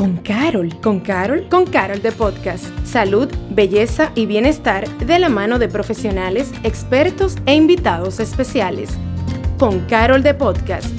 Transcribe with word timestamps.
con 0.00 0.16
Carol. 0.16 0.80
¿Con 0.80 1.00
Carol? 1.00 1.46
Con 1.50 1.66
Carol 1.66 2.00
de 2.00 2.10
Podcast. 2.10 2.64
Salud, 2.86 3.28
belleza 3.50 4.12
y 4.14 4.24
bienestar 4.24 4.88
de 4.96 5.18
la 5.18 5.28
mano 5.28 5.58
de 5.58 5.68
profesionales, 5.68 6.52
expertos 6.64 7.36
e 7.44 7.54
invitados 7.54 8.18
especiales. 8.18 8.88
Con 9.58 9.80
Carol 9.80 10.22
de 10.22 10.32
Podcast. 10.32 10.90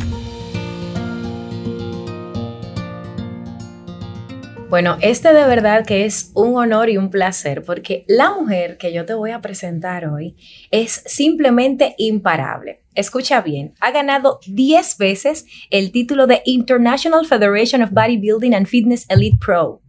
Bueno, 4.69 4.97
este 5.01 5.33
de 5.33 5.47
verdad 5.47 5.83
que 5.83 6.05
es 6.05 6.31
un 6.35 6.55
honor 6.55 6.91
y 6.91 6.97
un 6.97 7.09
placer 7.09 7.63
porque 7.63 8.05
la 8.07 8.35
mujer 8.35 8.77
que 8.77 8.93
yo 8.93 9.03
te 9.07 9.15
voy 9.15 9.31
a 9.31 9.41
presentar 9.41 10.05
hoy 10.05 10.35
es 10.69 11.01
simplemente 11.07 11.95
imparable. 11.97 12.80
Escucha 12.93 13.41
bien, 13.41 13.73
ha 13.79 13.91
ganado 13.91 14.39
10 14.47 14.97
veces 14.97 15.45
el 15.69 15.91
título 15.91 16.27
de 16.27 16.41
International 16.45 17.25
Federation 17.25 17.81
of 17.81 17.91
Bodybuilding 17.91 18.53
and 18.53 18.67
Fitness 18.67 19.05
Elite 19.09 19.37
Pro. 19.39 19.81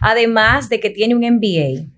Además 0.00 0.68
de 0.68 0.78
que 0.78 0.90
tiene 0.90 1.16
un 1.16 1.22
MBA, 1.22 1.90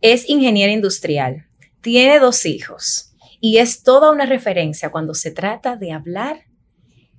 es 0.00 0.28
ingeniera 0.28 0.72
industrial, 0.72 1.46
tiene 1.82 2.18
dos 2.18 2.46
hijos 2.46 3.12
y 3.40 3.58
es 3.58 3.82
toda 3.82 4.10
una 4.10 4.24
referencia 4.24 4.90
cuando 4.90 5.14
se 5.14 5.30
trata 5.30 5.76
de 5.76 5.92
hablar 5.92 6.46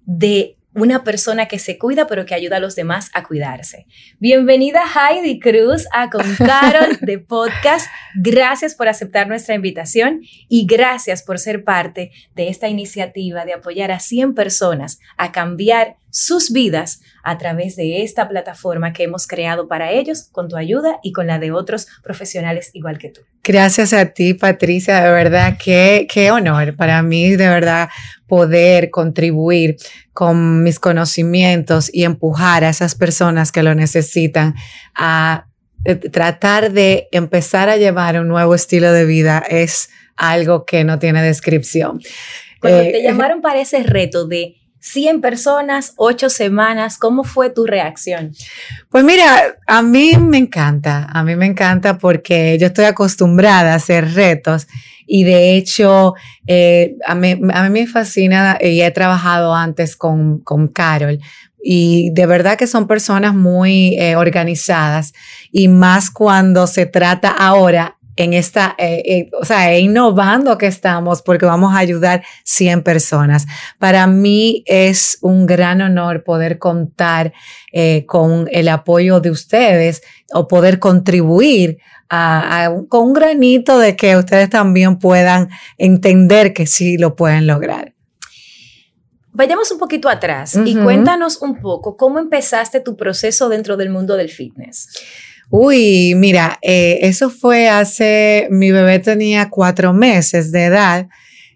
de 0.05 0.58
una 0.76 1.04
persona 1.04 1.48
que 1.48 1.59
se 1.59 1.77
cuida 1.77 2.08
pero 2.08 2.26
que 2.26 2.34
ayuda 2.34 2.58
a 2.58 2.59
los 2.59 2.76
demás 2.76 3.09
a 3.13 3.23
cuidarse. 3.23 3.86
Bienvenida 4.20 4.82
Heidi 4.84 5.40
Cruz 5.40 5.88
a 5.91 6.09
Con 6.09 6.26
Carol 6.38 6.98
de 7.02 7.20
Podcast. 7.20 7.88
Gracias 8.16 8.76
por 8.76 8.88
aceptar 8.88 9.27
nuestra 9.27 9.55
invitación 9.55 10.22
y 10.49 10.66
gracias 10.66 11.23
por 11.23 11.40
ser 11.40 11.63
parte 11.63 12.12
de 12.36 12.49
esta 12.49 12.68
iniciativa 12.68 13.46
de 13.46 13.54
apoyar 13.54 13.91
a 13.91 13.99
100 13.99 14.34
personas 14.34 14.99
a 15.18 15.32
cambiar 15.32 15.98
sus 16.09 16.52
vidas 16.52 17.02
a 17.24 17.38
través 17.38 17.76
de 17.76 18.04
esta 18.04 18.30
plataforma 18.30 18.94
que 18.94 19.04
hemos 19.04 19.27
creado 19.27 19.68
para 19.68 19.91
ellos 19.91 20.30
con 20.32 20.48
tu 20.48 20.58
ayuda 20.58 20.99
y 21.04 21.12
con 21.12 21.27
la 21.27 21.40
de 21.40 21.51
otros 21.51 21.88
profesionales 22.04 22.70
igual 22.74 22.98
que 22.98 23.10
tú. 23.10 23.21
Gracias 23.46 23.91
a 23.91 24.05
ti, 24.05 24.34
Patricia, 24.34 25.04
de 25.04 25.12
verdad, 25.12 25.58
qué, 25.62 26.08
qué 26.10 26.32
honor 26.32 26.77
para 26.77 27.04
mí, 27.04 27.32
de 27.32 27.50
verdad, 27.50 27.90
poder 28.26 28.90
contribuir 28.90 29.76
con 30.13 30.63
mis 30.63 30.80
conocimientos 30.80 31.90
y 31.94 32.05
empujar 32.05 32.63
a 32.63 32.70
esas 32.70 32.96
personas 32.96 33.52
que 33.52 33.62
lo 33.62 33.76
necesitan 33.76 34.55
a 34.96 35.48
eh, 35.84 35.96
tratar 35.96 36.72
de 36.72 37.10
empezar 37.12 37.68
a 37.68 37.76
llevar 37.76 38.18
un 38.18 38.30
nuevo 38.30 38.55
estilo 38.55 38.94
de 38.94 39.05
vida 39.05 39.44
es 39.50 39.90
algo 40.16 40.63
que 40.66 40.85
no 40.85 40.98
tiene 41.00 41.22
descripción. 41.22 42.00
Cuando 42.62 42.80
te 42.80 43.00
eh, 43.00 43.04
llamaron 43.04 43.41
para 43.41 43.60
ese 43.60 43.84
reto 43.84 44.26
de 44.26 44.55
100 44.84 45.21
personas, 45.21 45.93
8 45.95 46.29
semanas. 46.29 46.98
¿Cómo 46.98 47.23
fue 47.23 47.49
tu 47.49 47.65
reacción? 47.65 48.34
Pues 48.89 49.03
mira, 49.03 49.55
a 49.65 49.81
mí 49.81 50.17
me 50.20 50.37
encanta, 50.37 51.07
a 51.12 51.23
mí 51.23 51.35
me 51.35 51.45
encanta 51.45 51.98
porque 51.98 52.57
yo 52.59 52.67
estoy 52.67 52.85
acostumbrada 52.85 53.71
a 53.71 53.76
hacer 53.76 54.13
retos 54.13 54.67
y 55.07 55.23
de 55.23 55.55
hecho 55.55 56.15
eh, 56.48 56.98
a, 57.07 57.15
mí, 57.15 57.35
me 57.35 57.87
fascina 57.87 58.57
y 58.61 58.81
he 58.81 58.91
trabajado 58.91 59.55
antes 59.55 59.95
con, 59.95 60.39
con 60.39 60.67
Carol 60.67 61.20
y 61.63 62.11
de 62.11 62.26
verdad 62.26 62.57
que 62.57 62.67
son 62.67 62.87
personas 62.87 63.34
muy 63.34 63.95
eh, 63.98 64.17
organizadas 64.17 65.13
y 65.50 65.69
más 65.69 66.11
cuando 66.11 66.67
se 66.67 66.85
trata 66.85 67.29
ahora 67.29 67.97
en 68.16 68.34
esta, 68.34 68.75
eh, 68.78 69.02
eh, 69.06 69.30
o 69.40 69.46
sea, 69.46 69.78
innovando 69.78 70.58
que 70.58 70.68
estamos 70.68 71.22
porque 71.22 71.46
vamos 71.46 71.74
a 71.74 71.80
ayudar 71.80 72.24
100 72.44 72.84
personas. 72.84 73.46
Para 73.80 74.06
mí 74.08 74.64
es 74.66 75.18
un 75.22 75.46
gran 75.46 75.81
honor 75.81 76.24
poder 76.24 76.59
contar 76.59 77.34
eh, 77.72 78.06
con 78.06 78.47
el 78.52 78.69
apoyo 78.69 79.19
de 79.19 79.31
ustedes 79.31 80.03
o 80.34 80.47
poder 80.47 80.80
contribuir 80.80 81.78
con 82.90 83.08
un 83.08 83.14
granito 83.14 83.80
de 83.80 83.96
que 83.96 84.16
ustedes 84.16 84.47
también 84.47 85.00
puedan 85.00 85.50
entender 85.79 86.53
que 86.53 86.68
sí 86.68 86.96
lo 86.96 87.16
pueden 87.16 87.47
lograr. 87.47 87.96
Vayamos 89.31 89.72
un 89.72 89.79
poquito 89.79 90.09
atrás 90.09 90.56
y 90.63 90.75
cuéntanos 90.75 91.41
un 91.41 91.59
poco 91.59 91.97
cómo 91.97 92.19
empezaste 92.19 92.81
tu 92.81 92.96
proceso 92.96 93.50
dentro 93.50 93.78
del 93.78 93.90
mundo 93.90 94.16
del 94.16 94.29
fitness. 94.29 94.90
Uy, 95.49 96.15
mira, 96.15 96.57
eh, 96.61 96.99
eso 97.03 97.29
fue 97.29 97.69
hace, 97.69 98.47
mi 98.49 98.71
bebé 98.71 98.99
tenía 98.99 99.49
cuatro 99.49 99.93
meses 99.93 100.51
de 100.51 100.65
edad, 100.65 101.07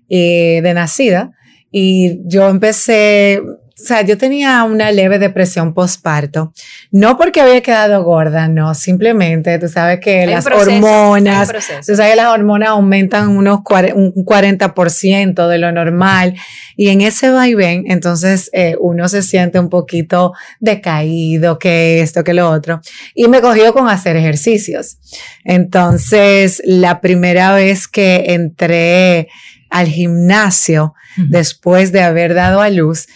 eh, 0.10 0.62
de 0.62 0.74
nacida, 0.74 1.32
y 1.72 2.20
yo 2.26 2.48
empecé 2.50 3.42
o 3.80 3.84
sea, 3.84 4.02
yo 4.02 4.18
tenía 4.18 4.64
una 4.64 4.92
leve 4.92 5.20
depresión 5.20 5.74
postparto. 5.76 6.52
No 6.90 7.16
porque 7.16 7.42
había 7.42 7.62
quedado 7.62 8.04
gorda, 8.04 8.48
no, 8.48 8.74
simplemente 8.74 9.60
tú 9.60 9.68
sabes 9.68 10.00
que 10.00 10.26
las 10.26 10.48
hormonas, 10.48 11.50
tú 11.86 11.96
sabes 11.96 12.12
que 12.12 12.16
las 12.16 12.28
hormonas 12.34 12.70
aumentan 12.70 13.30
unos 13.30 13.60
un 13.94 14.14
40% 14.14 15.48
de 15.48 15.58
lo 15.60 15.72
normal 15.72 16.34
y 16.76 16.90
en 16.90 17.02
ese 17.02 17.30
vaivén, 17.30 17.84
entonces 17.88 18.50
eh, 18.52 18.76
uno 18.80 19.08
se 19.10 19.22
siente 19.22 19.60
un 19.60 19.70
poquito 19.70 20.34
decaído, 20.60 21.60
que 21.60 22.02
esto, 22.02 22.24
que 22.24 22.34
lo 22.34 22.50
otro. 22.50 22.82
Y 23.14 23.28
me 23.28 23.42
cogió 23.42 23.74
con 23.74 23.90
hacer 23.90 24.16
ejercicios. 24.16 24.98
Entonces, 25.44 26.64
la 26.66 27.00
primera 27.00 27.54
vez 27.54 27.88
que 27.88 28.26
entré 28.30 29.28
al 29.70 29.88
gimnasio, 29.88 30.96
después 31.30 31.92
de 31.92 32.02
haber 32.02 32.34
dado 32.34 32.62
a 32.62 32.70
luz, 32.70 33.08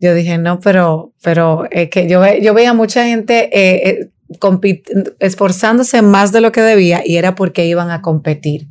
yo 0.00 0.14
dije, 0.14 0.38
no, 0.38 0.60
pero, 0.60 1.12
pero 1.22 1.68
es 1.70 1.90
que 1.90 2.08
yo, 2.08 2.22
yo 2.40 2.54
veía 2.54 2.72
mucha 2.72 3.04
gente 3.04 3.50
eh, 3.52 3.90
eh, 3.90 4.10
esforzándose 5.18 6.02
más 6.02 6.32
de 6.32 6.40
lo 6.40 6.52
que 6.52 6.62
debía 6.62 7.02
y 7.04 7.16
era 7.16 7.34
porque 7.34 7.66
iban 7.66 7.90
a 7.90 8.00
competir. 8.00 8.66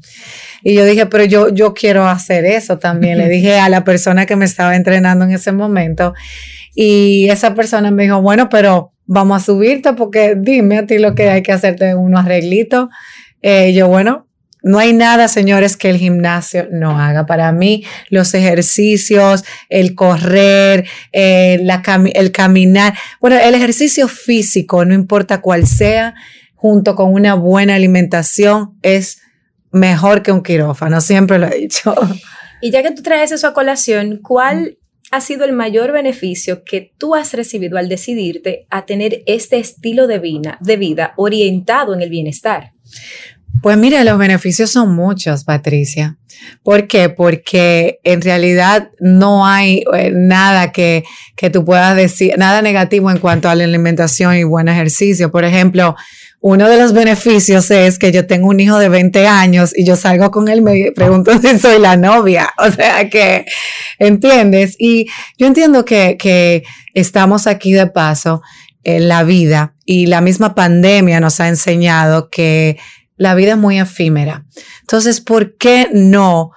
Y 0.63 0.73
yo 0.73 0.85
dije, 0.85 1.05
pero 1.05 1.25
yo, 1.25 1.49
yo 1.49 1.73
quiero 1.73 2.07
hacer 2.07 2.45
eso 2.45 2.79
también. 2.79 3.17
Le 3.17 3.29
dije 3.29 3.59
a 3.59 3.69
la 3.69 3.83
persona 3.83 4.25
que 4.25 4.35
me 4.35 4.45
estaba 4.45 4.75
entrenando 4.75 5.25
en 5.25 5.31
ese 5.31 5.51
momento 5.51 6.13
y 6.73 7.29
esa 7.29 7.55
persona 7.55 7.91
me 7.91 8.03
dijo, 8.03 8.21
bueno, 8.21 8.49
pero 8.49 8.93
vamos 9.05 9.41
a 9.41 9.45
subirte 9.45 9.93
porque 9.93 10.35
dime 10.35 10.77
a 10.77 10.85
ti 10.85 10.97
lo 10.97 11.13
que 11.13 11.29
hay 11.29 11.43
que 11.43 11.51
hacerte 11.51 11.93
unos 11.93 12.25
arreglitos. 12.25 12.89
Eh, 13.41 13.73
yo, 13.73 13.87
bueno, 13.87 14.28
no 14.61 14.77
hay 14.77 14.93
nada, 14.93 15.27
señores, 15.27 15.77
que 15.77 15.89
el 15.89 15.97
gimnasio 15.97 16.67
no 16.71 16.99
haga. 16.99 17.25
Para 17.25 17.51
mí, 17.51 17.85
los 18.09 18.33
ejercicios, 18.33 19.43
el 19.69 19.95
correr, 19.95 20.85
eh, 21.13 21.65
el 22.13 22.31
caminar, 22.31 22.93
bueno, 23.21 23.37
el 23.37 23.55
ejercicio 23.55 24.07
físico, 24.07 24.83
no 24.83 24.93
importa 24.93 25.41
cuál 25.41 25.65
sea, 25.65 26.13
junto 26.55 26.95
con 26.95 27.13
una 27.13 27.35
buena 27.35 27.75
alimentación, 27.75 28.77
es 28.81 29.21
mejor 29.71 30.23
que 30.23 30.31
un 30.31 30.43
quirófano. 30.43 30.99
Siempre 30.99 31.39
lo 31.39 31.47
he 31.47 31.57
dicho. 31.57 31.95
Y 32.61 32.71
ya 32.71 32.83
que 32.83 32.91
tú 32.91 33.01
traes 33.01 33.31
eso 33.31 33.47
a 33.47 33.53
colación, 33.53 34.19
¿cuál 34.21 34.77
ha 35.11 35.21
sido 35.21 35.45
el 35.45 35.53
mayor 35.53 35.93
beneficio 35.93 36.63
que 36.65 36.91
tú 36.97 37.15
has 37.15 37.33
recibido 37.33 37.77
al 37.77 37.87
decidirte 37.87 38.67
a 38.69 38.85
tener 38.85 39.23
este 39.25 39.57
estilo 39.57 40.07
de 40.07 40.19
vida, 40.19 40.57
de 40.59 40.75
vida 40.75 41.13
orientado 41.15 41.93
en 41.93 42.01
el 42.01 42.09
bienestar? 42.09 42.73
Pues 43.61 43.77
mira, 43.77 44.03
los 44.03 44.17
beneficios 44.17 44.71
son 44.71 44.95
muchos, 44.95 45.43
Patricia. 45.43 46.17
¿Por 46.63 46.87
qué? 46.87 47.09
Porque 47.09 47.99
en 48.03 48.21
realidad 48.21 48.89
no 48.99 49.45
hay 49.45 49.83
eh, 49.93 50.11
nada 50.13 50.71
que, 50.71 51.03
que 51.35 51.49
tú 51.49 51.65
puedas 51.65 51.95
decir, 51.95 52.35
nada 52.37 52.61
negativo 52.61 53.11
en 53.11 53.17
cuanto 53.17 53.49
a 53.49 53.55
la 53.55 53.65
alimentación 53.65 54.35
y 54.35 54.43
buen 54.43 54.69
ejercicio. 54.69 55.31
Por 55.31 55.43
ejemplo, 55.43 55.95
uno 56.41 56.69
de 56.69 56.77
los 56.77 56.93
beneficios 56.93 57.69
es 57.69 57.99
que 57.99 58.13
yo 58.13 58.25
tengo 58.25 58.47
un 58.47 58.61
hijo 58.61 58.77
de 58.77 58.87
20 58.87 59.27
años 59.27 59.77
y 59.77 59.83
yo 59.83 59.97
salgo 59.97 60.31
con 60.31 60.47
él 60.47 60.61
me 60.61 60.91
pregunto 60.93 61.37
si 61.41 61.59
soy 61.59 61.79
la 61.79 61.97
novia. 61.97 62.49
O 62.57 62.71
sea 62.71 63.09
que, 63.09 63.45
¿entiendes? 63.97 64.75
Y 64.77 65.07
yo 65.37 65.47
entiendo 65.47 65.85
que, 65.85 66.17
que 66.17 66.63
estamos 66.93 67.47
aquí 67.47 67.73
de 67.73 67.87
paso 67.87 68.41
en 68.83 69.07
la 69.07 69.23
vida 69.23 69.75
y 69.85 70.05
la 70.05 70.21
misma 70.21 70.55
pandemia 70.55 71.19
nos 71.19 71.39
ha 71.39 71.47
enseñado 71.47 72.29
que 72.29 72.77
la 73.19 73.35
vida 73.35 73.51
es 73.51 73.57
muy 73.57 73.79
efímera. 73.79 74.45
Entonces, 74.81 75.21
¿por 75.21 75.55
qué 75.57 75.89
no 75.93 76.51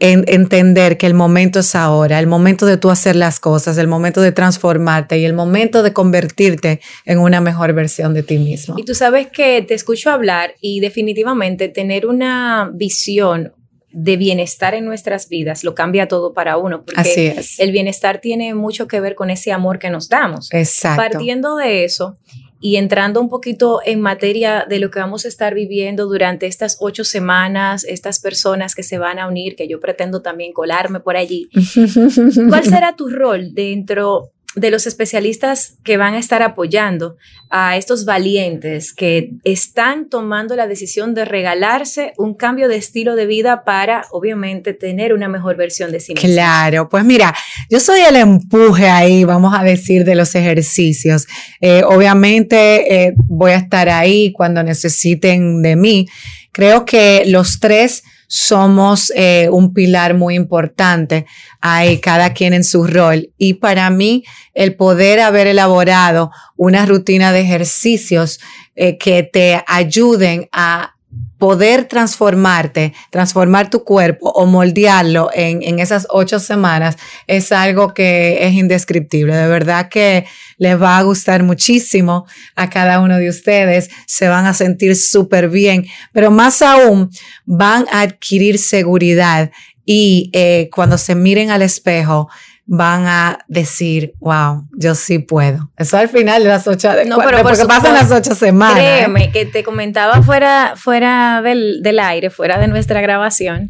entender 0.00 0.96
que 0.96 1.06
el 1.06 1.12
momento 1.12 1.58
es 1.60 1.74
ahora, 1.74 2.18
el 2.18 2.26
momento 2.26 2.64
de 2.64 2.78
tú 2.78 2.88
hacer 2.88 3.16
las 3.16 3.38
cosas, 3.38 3.76
el 3.76 3.86
momento 3.86 4.22
de 4.22 4.32
transformarte 4.32 5.18
y 5.18 5.26
el 5.26 5.34
momento 5.34 5.82
de 5.82 5.92
convertirte 5.92 6.80
en 7.04 7.18
una 7.18 7.42
mejor 7.42 7.74
versión 7.74 8.14
de 8.14 8.22
ti 8.22 8.38
mismo? 8.38 8.76
Y 8.78 8.84
tú 8.84 8.94
sabes 8.94 9.28
que 9.28 9.60
te 9.60 9.74
escucho 9.74 10.10
hablar 10.10 10.54
y 10.60 10.80
definitivamente 10.80 11.68
tener 11.68 12.06
una 12.06 12.70
visión 12.72 13.52
de 13.92 14.16
bienestar 14.16 14.74
en 14.74 14.84
nuestras 14.84 15.28
vidas 15.28 15.64
lo 15.64 15.74
cambia 15.74 16.08
todo 16.08 16.32
para 16.32 16.56
uno. 16.56 16.84
Porque 16.84 17.00
Así 17.00 17.26
es. 17.26 17.58
El 17.60 17.72
bienestar 17.72 18.20
tiene 18.20 18.54
mucho 18.54 18.86
que 18.86 19.00
ver 19.00 19.14
con 19.14 19.30
ese 19.30 19.52
amor 19.52 19.78
que 19.78 19.90
nos 19.90 20.08
damos. 20.08 20.48
Exacto. 20.52 21.02
Partiendo 21.02 21.56
de 21.56 21.84
eso, 21.84 22.16
y 22.60 22.76
entrando 22.76 23.20
un 23.20 23.30
poquito 23.30 23.80
en 23.84 24.02
materia 24.02 24.66
de 24.68 24.78
lo 24.78 24.90
que 24.90 25.00
vamos 25.00 25.24
a 25.24 25.28
estar 25.28 25.54
viviendo 25.54 26.06
durante 26.06 26.46
estas 26.46 26.76
ocho 26.80 27.04
semanas, 27.04 27.84
estas 27.84 28.20
personas 28.20 28.74
que 28.74 28.82
se 28.82 28.98
van 28.98 29.18
a 29.18 29.26
unir, 29.26 29.56
que 29.56 29.66
yo 29.66 29.80
pretendo 29.80 30.20
también 30.20 30.52
colarme 30.52 31.00
por 31.00 31.16
allí, 31.16 31.48
¿cuál 32.48 32.64
será 32.64 32.94
tu 32.94 33.08
rol 33.08 33.54
dentro 33.54 34.32
de 34.56 34.70
los 34.70 34.86
especialistas 34.86 35.74
que 35.84 35.96
van 35.96 36.14
a 36.14 36.18
estar 36.18 36.42
apoyando 36.42 37.16
a 37.50 37.76
estos 37.76 38.04
valientes 38.04 38.92
que 38.92 39.30
están 39.44 40.08
tomando 40.08 40.56
la 40.56 40.66
decisión 40.66 41.14
de 41.14 41.24
regalarse 41.24 42.14
un 42.16 42.34
cambio 42.34 42.68
de 42.68 42.76
estilo 42.76 43.14
de 43.14 43.26
vida 43.26 43.62
para, 43.64 44.06
obviamente, 44.10 44.74
tener 44.74 45.12
una 45.12 45.28
mejor 45.28 45.56
versión 45.56 45.92
de 45.92 46.00
sí 46.00 46.14
mismo. 46.14 46.28
Claro, 46.28 46.88
pues 46.88 47.04
mira, 47.04 47.34
yo 47.68 47.78
soy 47.78 48.00
el 48.00 48.16
empuje 48.16 48.88
ahí, 48.88 49.24
vamos 49.24 49.54
a 49.56 49.62
decir, 49.62 50.04
de 50.04 50.16
los 50.16 50.34
ejercicios. 50.34 51.28
Eh, 51.60 51.82
obviamente 51.84 53.04
eh, 53.04 53.14
voy 53.28 53.52
a 53.52 53.56
estar 53.56 53.88
ahí 53.88 54.32
cuando 54.32 54.62
necesiten 54.64 55.62
de 55.62 55.76
mí. 55.76 56.08
Creo 56.52 56.84
que 56.84 57.22
los 57.26 57.60
tres 57.60 58.02
somos 58.32 59.12
eh, 59.16 59.48
un 59.50 59.74
pilar 59.74 60.14
muy 60.14 60.36
importante. 60.36 61.26
Hay 61.60 61.98
cada 61.98 62.32
quien 62.32 62.54
en 62.54 62.62
su 62.62 62.86
rol. 62.86 63.32
Y 63.36 63.54
para 63.54 63.90
mí, 63.90 64.22
el 64.54 64.76
poder 64.76 65.18
haber 65.18 65.48
elaborado 65.48 66.30
una 66.56 66.86
rutina 66.86 67.32
de 67.32 67.40
ejercicios 67.40 68.38
eh, 68.76 68.98
que 68.98 69.24
te 69.24 69.64
ayuden 69.66 70.48
a 70.52 70.94
poder 71.40 71.86
transformarte, 71.86 72.92
transformar 73.10 73.70
tu 73.70 73.82
cuerpo 73.82 74.30
o 74.30 74.46
moldearlo 74.46 75.30
en, 75.32 75.62
en, 75.62 75.80
esas 75.80 76.06
ocho 76.10 76.38
semanas 76.38 76.98
es 77.26 77.50
algo 77.50 77.94
que 77.94 78.46
es 78.46 78.52
indescriptible. 78.52 79.34
De 79.34 79.48
verdad 79.48 79.88
que 79.88 80.26
les 80.58 80.80
va 80.80 80.98
a 80.98 81.02
gustar 81.02 81.42
muchísimo 81.42 82.26
a 82.54 82.68
cada 82.68 83.00
uno 83.00 83.16
de 83.16 83.30
ustedes, 83.30 83.90
se 84.06 84.28
van 84.28 84.46
a 84.46 84.52
sentir 84.52 84.94
súper 84.94 85.48
bien, 85.48 85.86
pero 86.12 86.30
más 86.30 86.60
aún 86.60 87.10
van 87.46 87.86
a 87.90 88.02
adquirir 88.02 88.58
seguridad 88.58 89.50
y 89.86 90.30
eh, 90.34 90.68
cuando 90.72 90.98
se 90.98 91.14
miren 91.14 91.50
al 91.50 91.62
espejo, 91.62 92.28
van 92.72 93.08
a 93.08 93.38
decir, 93.48 94.14
wow, 94.20 94.64
yo 94.78 94.94
sí 94.94 95.18
puedo. 95.18 95.72
Eso 95.76 95.96
al 95.96 96.08
final 96.08 96.44
de 96.44 96.50
las 96.50 96.68
ocho, 96.68 96.88
no, 97.04 97.18
pero 97.18 97.42
porque 97.42 97.64
pasan 97.64 97.94
las 97.94 98.12
ocho 98.12 98.32
semanas. 98.36 98.78
Créeme, 98.78 99.32
que 99.32 99.44
te 99.44 99.64
comentaba 99.64 100.22
fuera, 100.22 100.74
fuera 100.76 101.42
del, 101.42 101.82
del 101.82 101.98
aire, 101.98 102.30
fuera 102.30 102.60
de 102.60 102.68
nuestra 102.68 103.00
grabación, 103.00 103.68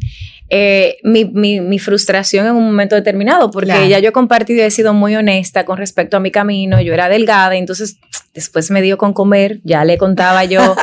eh, 0.51 0.97
mi, 1.01 1.25
mi, 1.25 1.61
mi, 1.61 1.79
frustración 1.79 2.45
en 2.45 2.51
un 2.51 2.63
momento 2.63 2.93
determinado, 2.93 3.49
porque 3.49 3.89
ya 3.89 3.97
yo 3.97 4.09
he 4.09 4.11
compartido 4.11 4.59
y 4.59 4.65
he 4.67 4.69
sido 4.69 4.93
muy 4.93 5.15
honesta 5.15 5.65
con 5.65 5.79
respecto 5.79 6.17
a 6.17 6.19
mi 6.19 6.29
camino, 6.29 6.79
yo 6.79 6.93
era 6.93 7.09
delgada, 7.09 7.55
entonces 7.55 7.97
después 8.35 8.69
me 8.69 8.83
dio 8.83 8.99
con 8.99 9.13
comer, 9.13 9.61
ya 9.63 9.83
le 9.83 9.97
contaba 9.97 10.45
yo 10.45 10.75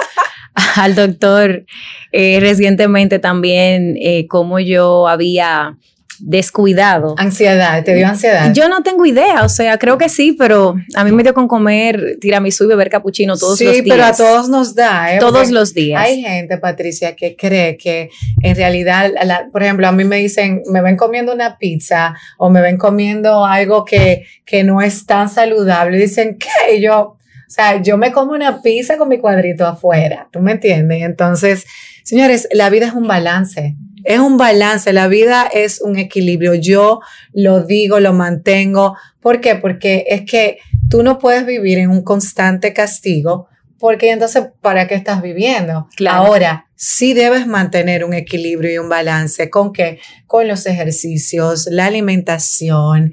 al 0.75 0.97
doctor 0.97 1.67
eh, 2.11 2.39
recientemente 2.41 3.21
también 3.21 3.97
eh, 4.01 4.27
cómo 4.27 4.59
yo 4.59 5.07
había 5.07 5.77
descuidado. 6.21 7.15
Ansiedad, 7.19 7.83
¿te 7.85 7.95
dio 7.95 8.07
ansiedad? 8.07 8.53
Yo 8.53 8.69
no 8.69 8.83
tengo 8.83 9.07
idea, 9.07 9.43
o 9.45 9.49
sea, 9.49 9.79
creo 9.79 9.99
que 9.99 10.09
sí, 10.09 10.33
pero 10.33 10.75
a 10.95 11.05
mí 11.05 11.13
me 11.13 11.23
dio 11.23 11.35
con 11.35 11.49
comer 11.49 12.17
tiramisú 12.21 12.65
y 12.65 12.69
beber 12.69 12.91
capuchino 12.91 13.37
todos 13.37 13.53
los 13.53 13.59
días. 13.59 13.77
Sí, 13.77 13.83
pero 13.89 14.05
a 14.05 14.13
todos 14.13 14.49
nos 14.49 14.75
da, 14.75 15.15
¿eh? 15.15 15.19
Todos 15.19 15.51
los 15.51 15.75
días. 15.75 16.03
Hay 16.03 16.23
gente, 16.23 16.59
Patricia, 16.59 17.15
que 17.15 17.37
cree 17.37 17.77
que 17.77 18.11
en 18.43 18.57
realidad, 18.57 19.11
por 19.53 19.63
ejemplo, 19.63 19.89
a 19.89 19.93
mí 19.93 20.05
me 20.05 20.17
dicen, 20.17 20.63
me 20.71 20.83
ven 20.83 20.97
comiendo 20.97 21.33
una 21.33 21.59
pizza 21.59 22.15
o 22.37 22.51
me 22.51 22.61
ven 22.61 22.77
comiendo 22.77 23.45
algo 23.45 23.85
que, 23.85 24.25
que 24.45 24.65
no 24.65 24.81
es 24.83 25.07
tan 25.07 25.29
saludable. 25.29 25.99
Dicen, 25.99 26.39
¿qué? 26.39 26.81
yo, 26.81 27.01
o 27.01 27.51
sea, 27.51 27.81
yo 27.81 27.97
me 27.97 28.13
como 28.13 28.33
una 28.33 28.61
pizza 28.63 28.99
con 28.99 29.09
mi 29.09 29.19
cuadrito 29.19 29.67
afuera, 29.67 30.29
¿tú 30.33 30.41
me 30.41 30.53
entiendes? 30.53 31.03
Entonces, 31.03 31.67
señores, 32.05 32.49
la 32.53 32.71
vida 32.71 32.87
es 32.87 32.93
un 32.93 33.07
balance. 33.07 33.77
Es 34.09 34.21
un 34.21 34.39
balance, 34.39 34.91
la 34.95 35.07
vida 35.07 35.51
es 35.53 35.83
un 35.83 35.99
equilibrio. 35.99 36.55
Yo 36.55 37.01
lo 37.35 37.61
digo, 37.61 38.01
lo 38.01 38.15
mantengo. 38.15 38.97
¿Por 39.21 39.43
qué? 39.43 39.57
Porque 39.57 40.07
es 40.09 40.23
que 40.23 40.61
tú 40.89 41.03
no 41.03 41.19
puedes 41.19 41.45
vivir 41.45 41.77
en 41.77 41.91
un 41.91 42.03
constante 42.03 42.73
castigo, 42.73 43.49
porque 43.79 44.11
entonces, 44.11 44.45
¿para 44.63 44.89
qué 44.89 44.95
estás 44.95 45.21
viviendo? 45.21 45.89
Ahora, 46.09 46.69
sí 46.75 47.13
debes 47.13 47.47
mantener 47.47 48.03
un 48.03 48.15
equilibrio 48.15 48.73
y 48.73 48.79
un 48.79 48.89
balance. 48.89 49.51
¿Con 49.51 49.75
qué? 49.75 49.99
Con 50.27 50.49
los 50.49 50.65
ejercicios, 50.65 51.69
la 51.71 51.85
alimentación, 51.85 53.13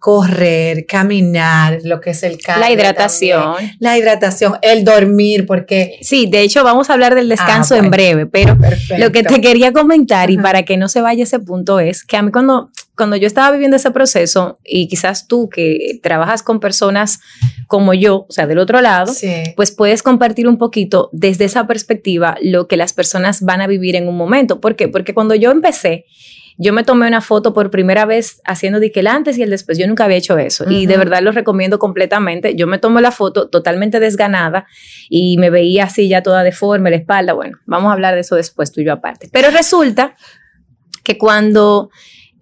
correr, 0.00 0.86
caminar, 0.86 1.80
lo 1.84 2.00
que 2.00 2.10
es 2.10 2.22
el 2.22 2.38
cardio. 2.38 2.64
La 2.64 2.72
hidratación. 2.72 3.54
La 3.78 3.98
hidratación, 3.98 4.54
el 4.62 4.82
dormir, 4.82 5.44
porque... 5.46 5.98
Sí, 6.00 6.26
de 6.26 6.40
hecho 6.40 6.64
vamos 6.64 6.88
a 6.88 6.94
hablar 6.94 7.14
del 7.14 7.28
descanso 7.28 7.74
ah, 7.74 7.78
en 7.78 7.90
breve, 7.90 8.24
pero 8.24 8.56
lo 8.96 9.12
que 9.12 9.22
te 9.22 9.42
quería 9.42 9.72
comentar 9.72 10.30
y 10.30 10.38
para 10.38 10.62
que 10.62 10.78
no 10.78 10.88
se 10.88 11.02
vaya 11.02 11.22
ese 11.22 11.38
punto 11.38 11.80
es 11.80 12.02
que 12.02 12.16
a 12.16 12.22
mí 12.22 12.32
cuando, 12.32 12.70
cuando 12.96 13.14
yo 13.16 13.26
estaba 13.26 13.50
viviendo 13.50 13.76
ese 13.76 13.90
proceso 13.90 14.58
y 14.64 14.88
quizás 14.88 15.28
tú 15.28 15.50
que 15.50 16.00
trabajas 16.02 16.42
con 16.42 16.60
personas 16.60 17.20
como 17.66 17.92
yo, 17.92 18.24
o 18.26 18.32
sea, 18.32 18.46
del 18.46 18.58
otro 18.58 18.80
lado, 18.80 19.12
pues 19.54 19.70
puedes 19.70 20.02
compartir 20.02 20.48
un 20.48 20.56
poquito 20.56 21.10
desde 21.12 21.44
esa 21.44 21.66
perspectiva 21.66 22.38
lo 22.40 22.68
que 22.68 22.78
las 22.78 22.94
personas 22.94 23.42
van 23.42 23.60
a 23.60 23.66
vivir 23.66 23.96
en 23.96 24.08
un 24.08 24.16
momento. 24.16 24.62
¿Por 24.62 24.76
qué? 24.76 24.88
Porque 24.88 25.12
cuando 25.12 25.34
yo 25.34 25.50
empecé, 25.50 26.06
yo 26.62 26.74
me 26.74 26.84
tomé 26.84 27.08
una 27.08 27.22
foto 27.22 27.54
por 27.54 27.70
primera 27.70 28.04
vez 28.04 28.42
haciendo 28.44 28.80
de 28.80 28.92
que 28.92 29.00
el 29.00 29.06
antes 29.06 29.38
y 29.38 29.42
el 29.42 29.48
después. 29.48 29.78
Yo 29.78 29.86
nunca 29.86 30.04
había 30.04 30.18
hecho 30.18 30.36
eso 30.36 30.70
y 30.70 30.84
de 30.84 30.98
verdad 30.98 31.22
lo 31.22 31.32
recomiendo 31.32 31.78
completamente. 31.78 32.54
Yo 32.54 32.66
me 32.66 32.76
tomo 32.76 33.00
la 33.00 33.12
foto 33.12 33.48
totalmente 33.48 33.98
desganada 33.98 34.66
y 35.08 35.38
me 35.38 35.48
veía 35.48 35.84
así 35.84 36.06
ya 36.06 36.22
toda 36.22 36.44
deforme, 36.44 36.90
la 36.90 36.96
espalda. 36.96 37.32
Bueno, 37.32 37.56
vamos 37.64 37.88
a 37.88 37.94
hablar 37.94 38.14
de 38.14 38.20
eso 38.20 38.36
después, 38.36 38.72
tú 38.72 38.82
y 38.82 38.84
yo 38.84 38.92
aparte. 38.92 39.30
Pero 39.32 39.50
resulta 39.50 40.14
que 41.02 41.16
cuando 41.16 41.88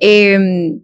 em, 0.01 0.81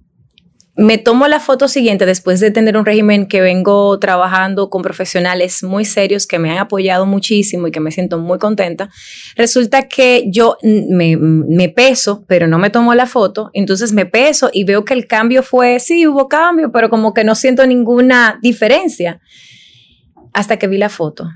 me 0.76 0.98
tomo 0.98 1.28
la 1.28 1.38
foto 1.38 1.68
siguiente 1.68 2.04
después 2.04 2.40
de 2.40 2.50
tener 2.50 2.76
un 2.76 2.84
régimen 2.84 3.26
que 3.26 3.40
vengo 3.40 3.96
trabajando 4.00 4.70
con 4.70 4.82
profesionales 4.82 5.62
muy 5.62 5.84
serios 5.84 6.26
que 6.26 6.40
me 6.40 6.50
han 6.50 6.58
apoyado 6.58 7.06
muchísimo 7.06 7.68
y 7.68 7.70
que 7.70 7.78
me 7.78 7.92
siento 7.92 8.18
muy 8.18 8.38
contenta. 8.38 8.90
Resulta 9.36 9.86
que 9.88 10.24
yo 10.26 10.56
me, 10.62 11.16
me, 11.16 11.68
peso, 11.68 12.24
pero 12.26 12.48
no 12.48 12.58
me 12.58 12.70
tomo 12.70 12.92
la 12.94 13.06
foto. 13.06 13.50
Entonces 13.52 13.92
me 13.92 14.04
peso 14.04 14.50
y 14.52 14.64
veo 14.64 14.84
que 14.84 14.94
el 14.94 15.06
cambio 15.06 15.44
fue, 15.44 15.78
sí, 15.78 16.06
hubo 16.08 16.28
cambio, 16.28 16.72
pero 16.72 16.90
como 16.90 17.14
que 17.14 17.22
no 17.22 17.36
siento 17.36 17.64
ninguna 17.66 18.38
diferencia 18.42 19.20
hasta 20.32 20.58
que 20.58 20.66
vi 20.66 20.78
la 20.78 20.88
foto. 20.88 21.28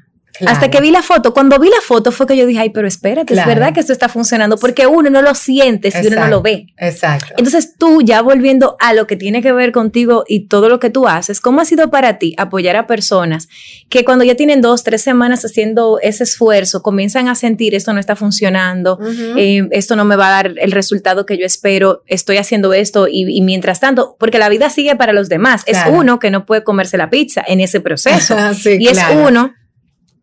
Hasta 0.46 0.70
que 0.70 0.80
vi 0.80 0.90
la 0.90 1.02
foto. 1.02 1.32
Cuando 1.32 1.58
vi 1.58 1.68
la 1.68 1.80
foto 1.86 2.12
fue 2.12 2.26
que 2.26 2.36
yo 2.36 2.46
dije, 2.46 2.60
ay, 2.60 2.70
pero 2.70 2.86
espérate, 2.86 3.34
es 3.34 3.46
verdad 3.46 3.72
que 3.72 3.80
esto 3.80 3.92
está 3.92 4.08
funcionando 4.08 4.56
porque 4.56 4.86
uno 4.86 5.10
no 5.10 5.22
lo 5.22 5.34
siente 5.34 5.90
si 5.90 6.06
uno 6.06 6.20
no 6.20 6.28
lo 6.28 6.42
ve. 6.42 6.66
Exacto. 6.76 7.34
Entonces 7.36 7.74
tú, 7.76 8.02
ya 8.02 8.22
volviendo 8.22 8.76
a 8.80 8.92
lo 8.92 9.06
que 9.06 9.16
tiene 9.16 9.42
que 9.42 9.52
ver 9.52 9.72
contigo 9.72 10.24
y 10.26 10.46
todo 10.46 10.68
lo 10.68 10.78
que 10.78 10.90
tú 10.90 11.08
haces, 11.08 11.40
¿cómo 11.40 11.60
ha 11.60 11.64
sido 11.64 11.90
para 11.90 12.18
ti 12.18 12.34
apoyar 12.38 12.76
a 12.76 12.86
personas 12.86 13.48
que 13.88 14.04
cuando 14.04 14.24
ya 14.24 14.34
tienen 14.34 14.60
dos, 14.60 14.84
tres 14.84 15.02
semanas 15.02 15.44
haciendo 15.44 15.98
ese 16.02 16.24
esfuerzo, 16.24 16.82
comienzan 16.82 17.28
a 17.28 17.34
sentir 17.34 17.74
esto 17.74 17.92
no 17.92 18.00
está 18.00 18.16
funcionando, 18.16 18.98
eh, 19.36 19.66
esto 19.70 19.96
no 19.96 20.04
me 20.04 20.16
va 20.16 20.28
a 20.28 20.30
dar 20.30 20.54
el 20.56 20.72
resultado 20.72 21.26
que 21.26 21.38
yo 21.38 21.46
espero, 21.46 22.02
estoy 22.06 22.36
haciendo 22.36 22.72
esto 22.72 23.06
y, 23.10 23.40
mientras 23.42 23.80
tanto, 23.80 24.16
porque 24.18 24.38
la 24.38 24.48
vida 24.48 24.70
sigue 24.70 24.96
para 24.96 25.12
los 25.12 25.28
demás. 25.28 25.62
Es 25.66 25.78
uno 25.88 26.18
que 26.18 26.30
no 26.30 26.46
puede 26.46 26.64
comerse 26.64 26.96
la 26.96 27.10
pizza 27.10 27.42
en 27.46 27.60
ese 27.60 27.80
proceso. 27.80 28.36
y 28.64 28.88
es 28.88 28.98
uno 29.14 29.54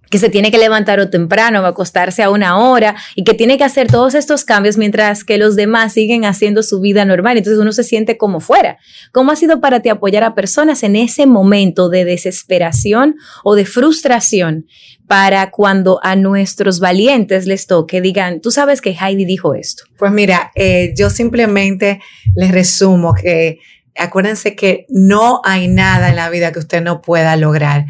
que 0.10 0.20
se 0.20 0.30
tiene 0.30 0.52
que 0.52 0.58
levantar 0.58 1.00
o 1.00 1.10
temprano, 1.10 1.66
a 1.66 1.70
acostarse 1.70 2.24
a 2.24 2.30
una 2.30 2.58
hora 2.58 2.96
y 3.16 3.24
que 3.24 3.34
tiene 3.34 3.58
que 3.58 3.64
hacer 3.64 3.88
todos 3.88 4.16
estos 4.16 4.46
cambios 4.46 4.78
mientras 4.78 5.24
que 5.24 5.38
los 5.38 5.56
demás 5.56 5.94
siguen 5.94 6.26
haciendo 6.26 6.64
su 6.64 6.80
vida 6.80 7.06
normal. 7.06 7.38
Entonces 7.38 7.62
uno 7.62 7.72
se 7.72 7.84
siente 7.84 8.18
como 8.18 8.40
fuera. 8.40 8.78
¿Cómo 9.12 9.32
ha 9.32 9.36
sido 9.36 9.62
para 9.62 9.82
ti 9.82 9.90
apoyar 9.90 10.24
a 10.24 10.36
personas 10.36 10.84
en 10.84 10.96
ese 10.96 11.26
momento 11.26 11.90
de 11.90 12.06
desesperación 12.06 13.16
o 13.44 13.56
de 13.56 13.66
frustración 13.66 14.66
para 15.08 15.52
cuando 15.52 16.00
a 16.04 16.16
nuestros 16.16 16.80
valientes 16.80 17.46
les 17.46 17.68
toque, 17.68 18.02
digan, 18.02 18.42
tú 18.42 18.52
sabes 18.52 18.82
que 18.82 18.96
Heidi 19.00 19.26
dijo 19.26 19.54
esto? 19.54 19.84
Pues 19.98 20.12
mira, 20.12 20.52
eh, 20.56 20.94
yo 20.98 21.10
simplemente 21.10 22.02
les 22.36 22.52
resumo 22.52 23.14
que 23.14 23.60
acuérdense 23.98 24.56
que 24.56 24.86
no 24.90 25.42
hay 25.44 25.68
nada 25.68 26.10
en 26.10 26.16
la 26.16 26.30
vida 26.30 26.52
que 26.52 26.60
usted 26.60 26.82
no 26.82 27.02
pueda 27.02 27.36
lograr 27.36 27.86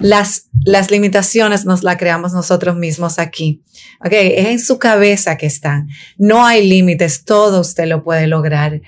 las, 0.00 0.48
las 0.64 0.90
limitaciones 0.90 1.64
nos 1.64 1.82
las 1.82 1.96
creamos 1.96 2.32
nosotros 2.32 2.76
mismos 2.76 3.18
aquí. 3.18 3.62
Ok, 4.04 4.12
es 4.12 4.46
en 4.46 4.58
su 4.58 4.78
cabeza 4.78 5.36
que 5.36 5.46
están. 5.46 5.88
No 6.16 6.44
hay 6.44 6.68
límites, 6.68 7.24
todo 7.24 7.60
usted 7.60 7.86
lo 7.86 8.02
puede 8.02 8.26
lograr. 8.26 8.80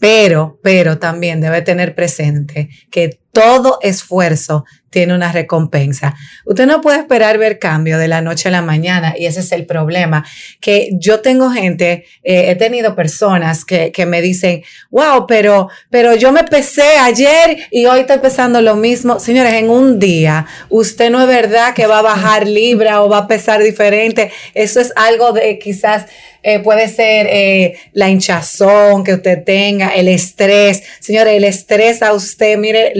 Pero, 0.00 0.60
pero 0.62 0.98
también 0.98 1.40
debe 1.40 1.60
tener 1.62 1.94
presente 1.94 2.68
que 2.90 3.18
todo 3.32 3.78
esfuerzo 3.82 4.64
tiene 4.90 5.14
una 5.14 5.32
recompensa. 5.32 6.14
Usted 6.46 6.66
no 6.66 6.80
puede 6.80 6.98
esperar 6.98 7.38
ver 7.38 7.58
cambio 7.58 7.98
de 7.98 8.08
la 8.08 8.22
noche 8.22 8.48
a 8.48 8.52
la 8.52 8.62
mañana 8.62 9.14
y 9.18 9.26
ese 9.26 9.40
es 9.40 9.52
el 9.52 9.66
problema. 9.66 10.24
Que 10.60 10.90
yo 10.94 11.20
tengo 11.20 11.50
gente, 11.50 12.06
eh, 12.22 12.50
he 12.50 12.56
tenido 12.56 12.94
personas 12.94 13.64
que, 13.64 13.92
que, 13.92 14.06
me 14.06 14.22
dicen, 14.22 14.62
wow, 14.90 15.26
pero, 15.26 15.68
pero 15.90 16.14
yo 16.14 16.32
me 16.32 16.44
pesé 16.44 16.96
ayer 17.00 17.68
y 17.70 17.86
hoy 17.86 18.00
estoy 18.00 18.18
pesando 18.18 18.62
lo 18.62 18.76
mismo. 18.76 19.20
Señores, 19.20 19.52
en 19.54 19.68
un 19.68 19.98
día, 19.98 20.46
usted 20.70 21.10
no 21.10 21.20
es 21.20 21.28
verdad 21.28 21.74
que 21.74 21.86
va 21.86 21.98
a 21.98 22.02
bajar 22.02 22.48
libra 22.48 23.02
o 23.02 23.08
va 23.08 23.18
a 23.18 23.28
pesar 23.28 23.62
diferente. 23.62 24.32
Eso 24.54 24.80
es 24.80 24.92
algo 24.96 25.32
de 25.32 25.58
quizás 25.58 26.06
eh, 26.42 26.60
puede 26.60 26.88
ser 26.88 27.26
eh, 27.28 27.74
la 27.92 28.08
hinchazón 28.08 29.02
que 29.02 29.14
usted 29.14 29.42
tenga, 29.44 29.88
el 29.88 30.08
estrés. 30.08 30.82
Señores, 31.00 31.34
el 31.34 31.44
estrés 31.44 32.00
a 32.00 32.12
usted, 32.12 32.56
mire, 32.56 32.92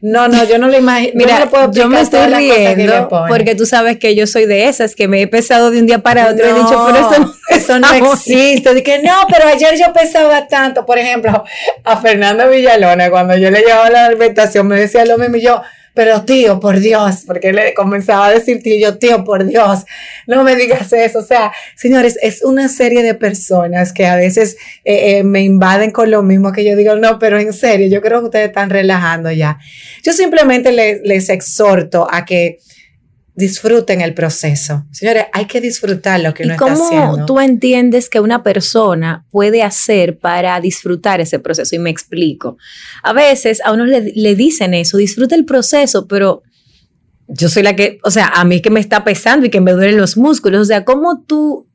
no, 0.00 0.28
no, 0.28 0.44
yo 0.44 0.58
no 0.58 0.68
lo 0.68 0.78
imagino. 0.78 1.12
Mira, 1.14 1.48
yo 1.72 1.88
me 1.88 2.00
estoy 2.00 2.26
riendo 2.26 3.08
porque 3.28 3.54
tú 3.54 3.66
sabes 3.66 3.98
que 3.98 4.14
yo 4.14 4.26
soy 4.26 4.46
de 4.46 4.68
esas, 4.68 4.94
que 4.94 5.08
me 5.08 5.22
he 5.22 5.26
pesado 5.26 5.70
de 5.70 5.80
un 5.80 5.86
día 5.86 5.98
para 5.98 6.28
otro 6.30 6.46
y 6.46 6.50
he 6.50 6.54
dicho, 6.54 6.84
por 6.84 6.96
eso 6.96 7.20
no, 7.20 7.32
eso 7.50 7.78
no 7.78 7.92
existe. 8.12 8.74
Dije, 8.74 9.00
no, 9.02 9.12
pero 9.30 9.48
ayer 9.48 9.78
yo 9.78 9.92
pesaba 9.92 10.46
tanto. 10.46 10.86
Por 10.86 10.98
ejemplo, 10.98 11.44
a 11.84 11.96
Fernando 11.96 12.48
Villalona, 12.48 13.10
cuando 13.10 13.36
yo 13.36 13.50
le 13.50 13.60
llevaba 13.60 13.90
la 13.90 14.06
alimentación, 14.06 14.66
me 14.66 14.78
decía 14.78 15.04
lo 15.04 15.18
mismo 15.18 15.36
y 15.36 15.42
yo, 15.42 15.62
pero 15.96 16.26
tío, 16.26 16.60
por 16.60 16.78
Dios, 16.78 17.22
porque 17.26 17.54
le 17.54 17.72
comenzaba 17.72 18.26
a 18.26 18.30
decir 18.30 18.62
tío, 18.62 18.76
yo, 18.78 18.98
tío, 18.98 19.24
por 19.24 19.46
Dios, 19.46 19.86
no 20.26 20.44
me 20.44 20.54
digas 20.54 20.92
eso. 20.92 21.20
O 21.20 21.22
sea, 21.22 21.52
señores, 21.74 22.18
es 22.20 22.44
una 22.44 22.68
serie 22.68 23.02
de 23.02 23.14
personas 23.14 23.94
que 23.94 24.04
a 24.04 24.14
veces 24.14 24.58
eh, 24.84 25.16
eh, 25.16 25.24
me 25.24 25.40
invaden 25.40 25.92
con 25.92 26.10
lo 26.10 26.22
mismo 26.22 26.52
que 26.52 26.64
yo 26.64 26.76
digo, 26.76 26.96
no, 26.96 27.18
pero 27.18 27.38
en 27.40 27.50
serio, 27.54 27.88
yo 27.88 28.02
creo 28.02 28.20
que 28.20 28.26
ustedes 28.26 28.48
están 28.48 28.68
relajando 28.68 29.32
ya. 29.32 29.58
Yo 30.02 30.12
simplemente 30.12 30.70
les, 30.70 31.00
les 31.02 31.30
exhorto 31.30 32.06
a 32.10 32.26
que 32.26 32.58
disfruten 33.36 34.00
el 34.00 34.14
proceso. 34.14 34.86
Señores, 34.90 35.26
hay 35.32 35.44
que 35.44 35.60
disfrutar 35.60 36.20
lo 36.20 36.32
que 36.32 36.44
uno 36.44 36.54
está 36.54 36.72
haciendo. 36.72 37.10
¿Cómo 37.12 37.26
tú 37.26 37.38
entiendes 37.38 38.08
que 38.08 38.18
una 38.18 38.42
persona 38.42 39.26
puede 39.30 39.62
hacer 39.62 40.18
para 40.18 40.58
disfrutar 40.60 41.20
ese 41.20 41.38
proceso? 41.38 41.76
Y 41.76 41.78
me 41.78 41.90
explico. 41.90 42.56
A 43.02 43.12
veces 43.12 43.60
a 43.62 43.72
uno 43.72 43.84
le, 43.84 44.34
dicen 44.34 44.72
eso, 44.72 44.96
disfruta 44.96 45.34
el 45.34 45.44
proceso, 45.44 46.08
pero 46.08 46.42
yo 47.28 47.50
soy 47.50 47.62
la 47.62 47.76
que, 47.76 47.98
o 48.04 48.10
sea, 48.10 48.28
a 48.28 48.44
mí 48.44 48.62
que 48.62 48.70
me 48.70 48.80
está 48.80 49.04
pesando 49.04 49.46
y 49.46 49.50
que 49.50 49.60
me 49.60 49.72
duelen 49.72 49.98
los 49.98 50.16
músculos. 50.16 50.62
O 50.62 50.64
sea, 50.64 50.84
¿cómo 50.84 51.22
tú 51.26 51.68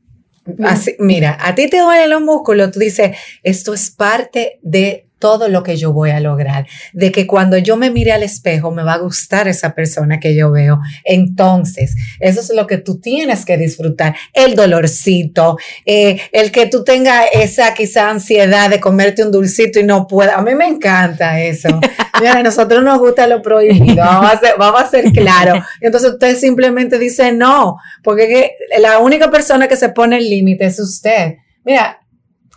Así, 0.64 0.96
mira, 0.98 1.38
a 1.40 1.54
ti 1.54 1.70
te 1.70 1.80
duelen 1.80 2.10
los 2.10 2.22
músculos, 2.22 2.72
tú 2.72 2.80
dices, 2.80 3.16
esto 3.44 3.76
es 3.76 3.92
parte 3.92 4.60
de 4.64 5.08
todo 5.22 5.48
lo 5.48 5.64
que 5.64 5.78
yo 5.78 5.94
voy 5.94 6.10
a 6.10 6.20
lograr, 6.20 6.68
de 6.92 7.14
que 7.14 7.26
cuando 7.26 7.58
yo 7.58 7.78
me 7.78 7.90
mire 7.90 8.12
al 8.12 8.24
espejo 8.24 8.72
me 8.72 8.84
va 8.84 8.96
a 8.96 8.98
gustar 8.98 9.48
esa 9.48 9.74
persona 9.74 10.20
que 10.20 10.36
yo 10.36 10.52
veo. 10.52 10.82
Entonces, 11.06 11.96
eso 12.20 12.42
es 12.42 12.50
lo 12.54 12.68
que 12.68 12.78
tú 12.78 13.00
tienes 13.00 13.46
que 13.46 13.56
disfrutar, 13.56 14.16
el 14.34 14.56
dolorcito, 14.56 15.58
eh, 15.86 16.20
el 16.34 16.52
que 16.52 16.66
tú 16.66 16.84
tengas 16.84 17.26
esa 17.32 17.74
quizá 17.74 18.10
ansiedad 18.10 18.70
de 18.70 18.82
comerte 18.82 19.24
un 19.24 19.32
dulcito 19.32 19.80
y 19.80 19.84
no 19.84 20.08
pueda. 20.08 20.36
A 20.36 20.42
mí 20.42 20.56
me 20.56 20.68
encanta 20.68 21.40
eso. 21.40 21.70
Mira, 22.20 22.34
a 22.34 22.44
nosotros 22.44 22.84
nos 22.84 23.00
gusta 23.00 23.28
lo 23.28 23.42
prohibido, 23.42 24.04
vamos 24.04 24.34
a 24.34 24.40
ser, 24.40 24.56
vamos 24.58 24.82
a 24.82 24.90
ser 24.90 25.12
claro. 25.14 25.64
Entonces 25.80 26.12
usted 26.12 26.36
simplemente 26.36 27.00
dice 27.00 27.32
no, 27.32 27.78
porque 28.04 28.56
la 28.80 29.00
única 29.00 29.32
persona 29.32 29.68
que 29.68 29.78
se 29.78 29.90
pone 29.90 30.18
el 30.18 30.30
límite 30.30 30.66
es 30.66 30.80
usted. 30.80 31.36
Mira, 31.64 32.02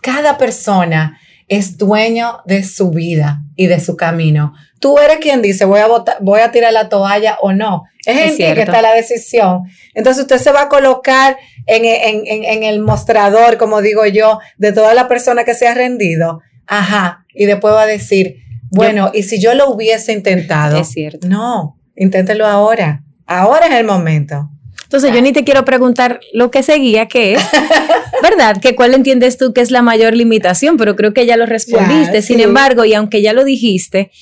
cada 0.01 0.37
persona 0.39 1.19
es 1.49 1.77
dueño 1.77 2.39
de 2.47 2.65
su 2.65 2.91
vida 2.91 3.43
y 3.57 3.67
de 3.67 3.81
su 3.81 3.97
camino. 3.97 4.55
Tú 4.81 4.99
eres 4.99 5.19
quien 5.19 5.43
dice, 5.43 5.65
voy 5.65 5.81
a, 5.81 5.89
voy 6.21 6.41
a 6.41 6.51
tirar 6.51 6.73
la 6.73 6.89
toalla 6.89 7.39
o 7.41 7.53
no. 7.53 7.85
Es, 8.07 8.33
en 8.33 8.37
ti 8.37 8.55
que 8.55 8.63
está 8.63 8.83
la 8.83 8.93
decisión. 8.93 9.63
Entonces 9.95 10.23
usted 10.23 10.39
se 10.39 10.53
va 10.53 10.63
a 10.63 10.69
colocar 10.69 11.37
en, 11.67 11.85
en, 11.85 12.45
en, 12.45 12.63
el 12.63 12.81
mostrador, 12.81 13.57
como 13.57 13.81
digo 13.81 14.05
yo, 14.07 14.41
de 14.59 14.73
toda 14.73 14.95
la 14.95 15.09
persona 15.09 15.45
que 15.45 15.55
se 15.55 15.67
ha 15.67 15.75
rendido. 15.75 16.41
Ajá. 16.67 17.25
Y 17.35 17.47
después 17.47 17.75
va 17.75 17.83
a 17.83 17.87
decir, 17.87 18.37
bueno, 18.71 19.11
y 19.15 19.23
si 19.23 19.41
yo 19.41 19.55
lo 19.55 19.71
hubiese 19.71 20.13
intentado. 20.13 20.79
Es 20.79 20.89
cierto. 20.89 21.29
No, 21.29 21.79
inténtelo 21.97 22.47
ahora. 22.47 23.03
Ahora 23.27 23.67
es 23.67 23.75
el 23.75 23.87
momento. 23.87 24.51
Entonces 24.95 25.13
yo 25.13 25.23
ni 25.23 25.33
te 25.33 25.43
quiero 25.43 25.65
preguntar 25.65 26.21
lo 26.33 26.53
que 26.53 26.63
seguía, 26.63 27.09
que 27.09 27.35
es, 27.35 27.43
¿verdad? 28.23 28.61
Que 28.61 28.77
cuál 28.77 28.95
entiendes 28.95 29.37
tú 29.37 29.53
que 29.53 29.61
es 29.61 29.73
la 29.73 29.83
mayor 29.83 30.15
limitación, 30.15 30.77
pero 30.77 30.95
creo 30.95 31.13
que 31.13 31.27
ya 31.27 31.37
lo 31.37 31.47
respondiste. 31.47 32.23
Sin 32.23 32.39
embargo, 32.39 32.85
y 32.85 32.95
aunque 32.95 33.21
ya 33.21 33.33
lo 33.33 33.43
dijiste, 33.43 34.13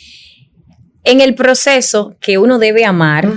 en 1.05 1.21
el 1.21 1.35
proceso 1.35 2.17
que 2.23 2.38
uno 2.38 2.59
debe 2.59 2.87
amar, 2.87 3.29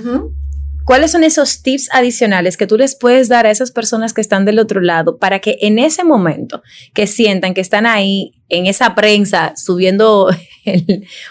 ¿cuáles 0.86 1.12
son 1.12 1.26
esos 1.26 1.62
tips 1.62 1.90
adicionales 1.92 2.56
que 2.56 2.68
tú 2.68 2.78
les 2.78 2.96
puedes 2.96 3.28
dar 3.28 3.46
a 3.46 3.52
esas 3.52 3.72
personas 3.72 4.14
que 4.14 4.22
están 4.22 4.46
del 4.46 4.58
otro 4.58 4.80
lado 4.80 5.18
para 5.18 5.40
que 5.40 5.58
en 5.60 5.78
ese 5.78 6.06
momento 6.06 6.64
que 6.94 7.06
sientan 7.06 7.54
que 7.54 7.60
están 7.60 7.86
ahí 7.86 8.32
en 8.48 8.66
esa 8.66 8.96
prensa 8.96 9.56
subiendo 9.58 10.30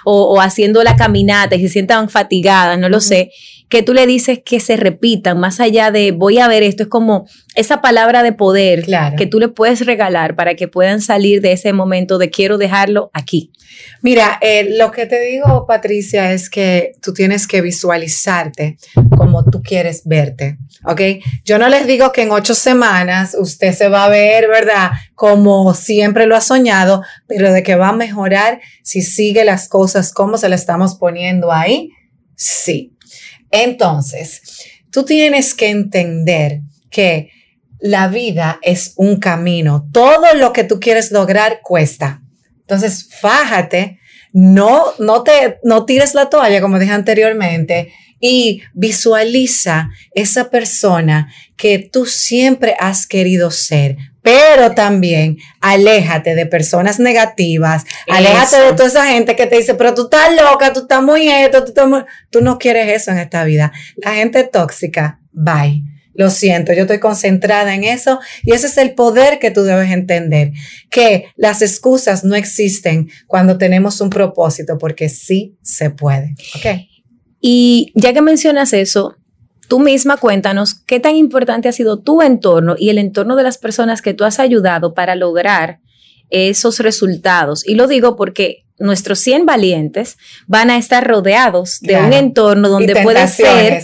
o, 0.04 0.40
haciendo 0.42 0.82
la 0.84 0.96
caminata 0.96 1.56
y 1.56 1.62
se 1.62 1.70
sientan 1.70 2.11
fatigadas, 2.11 2.78
no 2.78 2.90
lo 2.90 3.00
sé, 3.00 3.30
que 3.68 3.83
tú 3.83 3.94
le 3.94 4.06
dices 4.06 4.40
que 4.44 4.61
se 4.61 4.76
repitan, 4.76 5.38
más 5.40 5.61
allá 5.61 5.90
de 5.90 6.12
voy 6.12 6.38
a 6.38 6.49
ver 6.49 6.62
esto, 6.62 6.85
es 6.85 6.88
como 6.88 7.26
esa 7.54 7.80
palabra 7.80 8.23
de 8.23 8.33
poder 8.33 8.85
que 9.16 9.26
tú 9.26 9.40
le 9.40 9.49
puedes 9.49 9.85
regalar 9.85 10.37
para 10.37 10.54
que 10.54 10.68
puedan 10.68 11.00
salir 11.00 11.40
de 11.40 11.52
ese 11.52 11.73
momento 11.73 12.18
de 12.18 12.30
quiero 12.30 12.59
dejarlo 12.59 13.11
aquí. 13.12 13.50
Mira, 14.02 14.38
eh, 14.40 14.76
lo 14.76 14.90
que 14.92 15.06
te 15.06 15.21
digo, 15.21 15.66
Patricia, 15.66 16.33
es 16.33 16.49
que 16.50 16.92
tú 17.02 17.12
tienes 17.12 17.47
que 17.47 17.61
visualizarte 17.61 18.76
como 19.16 19.44
tú 19.44 19.62
quieres 19.62 20.02
verte, 20.04 20.59
¿ok? 20.85 21.00
Yo 21.44 21.59
no 21.59 21.68
les 21.68 21.87
digo 21.87 22.12
que 22.12 22.23
en 22.23 22.30
ocho 22.30 22.54
semanas 22.54 23.37
usted 23.38 23.73
se 23.73 23.88
va 23.88 24.04
a 24.04 24.09
ver, 24.09 24.49
¿verdad? 24.49 24.90
Como 25.14 25.75
siempre 25.75 26.26
lo 26.26 26.37
ha 26.37 26.40
soñado, 26.40 27.02
pero 27.26 27.52
de 27.52 27.62
que 27.62 27.76
va 27.76 27.88
a 27.88 27.92
mejorar 27.92 28.61
si 28.83 29.02
sigue 29.02 29.44
las 29.44 29.68
cosas 29.68 30.12
como 30.12 30.37
se 30.37 30.49
le 30.49 30.54
estamos 30.54 30.94
poniendo 30.97 31.50
ahí, 31.50 31.90
sí. 32.37 32.93
Entonces, 33.54 34.42
tú 34.90 35.04
tienes 35.04 35.54
que 35.54 35.70
entender 35.70 36.61
que 36.90 37.30
la 37.78 38.08
vida 38.08 38.58
es 38.62 38.94
un 38.96 39.16
camino. 39.16 39.88
Todo 39.92 40.34
lo 40.34 40.52
que 40.52 40.64
tú 40.64 40.80
quieres 40.80 41.12
lograr 41.12 41.61
cuesta. 41.62 42.20
Entonces, 42.61 43.08
fájate, 43.20 44.00
no, 44.32 44.87
no 44.99 45.23
te, 45.23 45.58
no 45.62 45.84
tires 45.84 46.14
la 46.14 46.28
toalla, 46.28 46.61
como 46.61 46.80
dije 46.80 46.92
anteriormente, 46.92 47.92
y 48.18 48.62
visualiza 48.73 49.90
esa 50.14 50.50
persona 50.50 51.32
que 51.56 51.78
tú 51.78 52.06
siempre 52.06 52.75
has 52.80 53.06
querido 53.06 53.52
ser 53.52 53.96
pero 54.25 54.73
también 54.73 55.37
aléjate 55.61 56.35
de 56.35 56.47
personas 56.47 56.99
negativas, 56.99 57.85
aléjate 58.09 58.57
de 58.57 58.73
toda 58.73 58.88
esa 58.88 59.07
gente 59.07 59.37
que 59.37 59.47
te 59.47 59.59
dice, 59.59 59.75
pero 59.75 59.93
tú 59.93 60.04
estás 60.04 60.35
loca, 60.35 60.73
tú 60.73 60.81
estás 60.81 61.02
muy 61.02 61.28
esto, 61.28 61.62
tú, 61.62 61.69
estás 61.69 61.87
muy... 61.87 62.04
tú 62.31 62.40
no 62.40 62.59
quieres 62.59 62.88
eso 62.88 63.11
en 63.11 63.19
esta 63.19 63.45
vida. 63.45 63.71
La 63.97 64.14
gente 64.14 64.43
tóxica, 64.45 65.21
bye. 65.31 65.83
Lo 66.14 66.31
siento, 66.31 66.73
yo 66.73 66.83
estoy 66.83 67.00
concentrada 67.00 67.75
en 67.75 67.85
eso 67.85 68.19
y 68.45 68.54
ese 68.54 68.69
es 68.69 68.78
el 68.78 68.95
poder 68.95 69.40
que 69.40 69.50
tú 69.50 69.62
debes 69.62 69.90
entender, 69.90 70.52
que 70.88 71.26
las 71.37 71.61
excusas 71.61 72.25
no 72.25 72.35
existen 72.35 73.11
cuando 73.26 73.59
tenemos 73.59 74.00
un 74.00 74.09
propósito 74.09 74.78
porque 74.78 75.11
sí 75.11 75.59
se 75.61 75.90
puede. 75.90 76.35
¿Ok? 76.54 76.66
Y 77.40 77.93
ya 77.95 78.14
que 78.14 78.23
mencionas 78.23 78.73
eso, 78.73 79.16
tú 79.68 79.80
misma 79.80 80.16
cuéntanos 80.16 80.75
qué 80.75 81.00
tan 81.00 81.16
importante 81.16 81.68
ha 81.68 81.73
sido 81.73 81.99
tu 81.99 82.23
entorno 82.23 82.75
y 82.78 82.90
el 82.90 82.99
entorno 82.99 83.37
de 83.37 83.42
las 83.42 83.59
personas 83.59 84.02
que 84.02 84.14
tú 84.14 84.25
has 84.25 84.38
ayudado 84.38 84.94
para 84.94 85.14
lograr 85.14 85.80
esos 86.30 86.80
resultados. 86.80 87.66
Y 87.66 87.75
lo 87.75 87.87
digo 87.87 88.16
porque 88.16 88.64
nuestros 88.78 89.18
100 89.21 89.47
valientes 89.47 90.16
van 90.47 90.71
a 90.71 90.78
estar 90.78 91.06
rodeados 91.06 91.78
de 91.80 91.97
un 91.97 92.12
entorno 92.12 92.68
donde 92.68 93.02
puede 93.02 93.26
ser... 93.28 93.83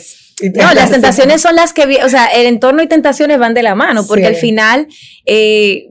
No, 0.54 0.72
las 0.72 0.90
tentaciones. 0.90 1.42
son 1.42 1.54
las 1.54 1.74
que, 1.74 2.02
o 2.02 2.08
sea, 2.08 2.26
el 2.28 2.46
entorno 2.46 2.82
y 2.82 2.86
tentaciones 2.86 3.38
van 3.38 3.52
de 3.52 3.62
la 3.62 3.74
mano, 3.74 4.06
porque 4.06 4.26
al 4.26 4.36
final 4.36 4.88
eh, 5.26 5.88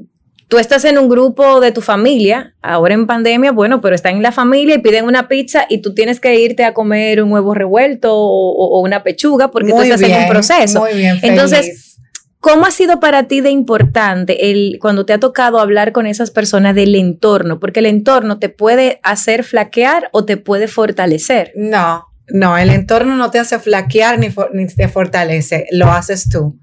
tú 0.49 0.57
estás 0.57 0.83
en 0.83 0.97
un 0.97 1.07
grupo 1.07 1.61
de 1.61 1.71
tu 1.71 1.81
familia, 1.81 2.55
ahora 2.61 2.95
en 2.95 3.05
pandemia, 3.05 3.51
bueno, 3.51 3.81
pero 3.81 3.95
están 3.95 4.15
en 4.15 4.23
la 4.23 4.31
familia 4.31 4.75
y 4.75 4.79
piden 4.79 5.05
una 5.05 5.27
pizza 5.27 5.65
y 5.69 5.77
tú 5.77 5.93
tienes 5.93 6.19
que 6.19 6.37
irte 6.39 6.65
a 6.65 6.73
comer 6.73 7.21
un 7.21 7.31
huevo 7.31 7.53
revuelto 7.53 8.13
o, 8.13 8.81
una 8.81 9.03
pechuga 9.03 9.51
porque 9.51 9.71
tú 9.71 9.81
estás 9.81 10.01
en 10.01 10.23
un 10.23 10.27
proceso. 10.27 10.79
Muy 10.79 10.93
bien, 10.95 11.19
Entonces, 11.21 11.99
¿cómo 12.39 12.65
ha 12.65 12.71
sido 12.71 12.99
para 12.99 13.27
ti 13.27 13.41
de 13.41 13.51
importante 13.51 14.49
el 14.49 14.79
cuando 14.81 15.05
te 15.05 15.13
ha 15.13 15.19
tocado 15.19 15.59
hablar 15.59 15.91
con 15.91 16.07
esas 16.07 16.31
personas 16.31 16.73
del 16.73 16.95
entorno? 16.95 17.59
Porque 17.59 17.79
el 17.79 17.85
entorno 17.85 18.39
te 18.39 18.49
puede 18.49 18.99
hacer 19.03 19.43
flaquear 19.43 20.09
o 20.13 20.25
te 20.25 20.37
puede 20.37 20.67
fortalecer. 20.67 21.51
No, 21.55 22.07
no, 22.27 22.57
el 22.57 22.71
entorno 22.71 23.15
no 23.15 23.29
te 23.29 23.37
hace 23.37 23.59
flaquear 23.59 24.17
ni, 24.17 24.29
ni 24.53 24.65
te 24.65 24.87
fortalece, 24.87 25.67
lo 25.69 25.91
haces 25.91 26.27
tú. 26.27 26.57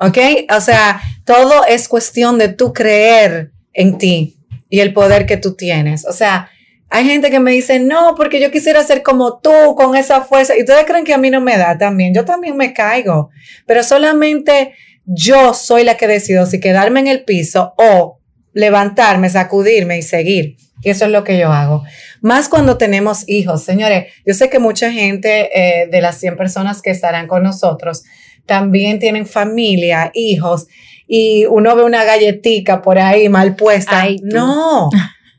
¿Ok? 0.00 0.18
O 0.54 0.60
sea, 0.60 1.00
todo 1.24 1.64
es 1.66 1.88
cuestión 1.88 2.38
de 2.38 2.48
tú 2.48 2.72
creer 2.72 3.52
en 3.72 3.98
ti 3.98 4.38
y 4.68 4.80
el 4.80 4.92
poder 4.92 5.26
que 5.26 5.36
tú 5.36 5.54
tienes. 5.54 6.06
O 6.06 6.12
sea, 6.12 6.50
hay 6.90 7.04
gente 7.06 7.30
que 7.30 7.40
me 7.40 7.52
dice, 7.52 7.80
no, 7.80 8.14
porque 8.16 8.40
yo 8.40 8.50
quisiera 8.50 8.82
ser 8.84 9.02
como 9.02 9.40
tú, 9.40 9.74
con 9.76 9.96
esa 9.96 10.22
fuerza. 10.22 10.56
Y 10.56 10.60
ustedes 10.60 10.84
creen 10.86 11.04
que 11.04 11.14
a 11.14 11.18
mí 11.18 11.30
no 11.30 11.40
me 11.40 11.56
da 11.56 11.76
también. 11.76 12.14
Yo 12.14 12.24
también 12.24 12.56
me 12.56 12.72
caigo. 12.72 13.30
Pero 13.66 13.82
solamente 13.82 14.74
yo 15.04 15.54
soy 15.54 15.84
la 15.84 15.96
que 15.96 16.06
decido 16.06 16.46
si 16.46 16.60
quedarme 16.60 17.00
en 17.00 17.08
el 17.08 17.24
piso 17.24 17.74
o 17.78 18.20
levantarme, 18.52 19.28
sacudirme 19.28 19.98
y 19.98 20.02
seguir. 20.02 20.56
Y 20.82 20.90
eso 20.90 21.06
es 21.06 21.10
lo 21.10 21.24
que 21.24 21.38
yo 21.38 21.50
hago. 21.50 21.82
Más 22.20 22.48
cuando 22.48 22.78
tenemos 22.78 23.28
hijos. 23.28 23.64
Señores, 23.64 24.12
yo 24.24 24.34
sé 24.34 24.48
que 24.48 24.58
mucha 24.58 24.92
gente 24.92 25.50
eh, 25.52 25.88
de 25.88 26.00
las 26.00 26.18
100 26.18 26.36
personas 26.36 26.80
que 26.82 26.90
estarán 26.90 27.26
con 27.26 27.42
nosotros 27.42 28.04
también 28.46 28.98
tienen 28.98 29.26
familia, 29.26 30.10
hijos, 30.14 30.66
y 31.06 31.46
uno 31.46 31.76
ve 31.76 31.84
una 31.84 32.04
galletica 32.04 32.82
por 32.82 32.98
ahí 32.98 33.28
mal 33.28 33.56
puesta. 33.56 34.00
Ay, 34.00 34.18
no. 34.22 34.90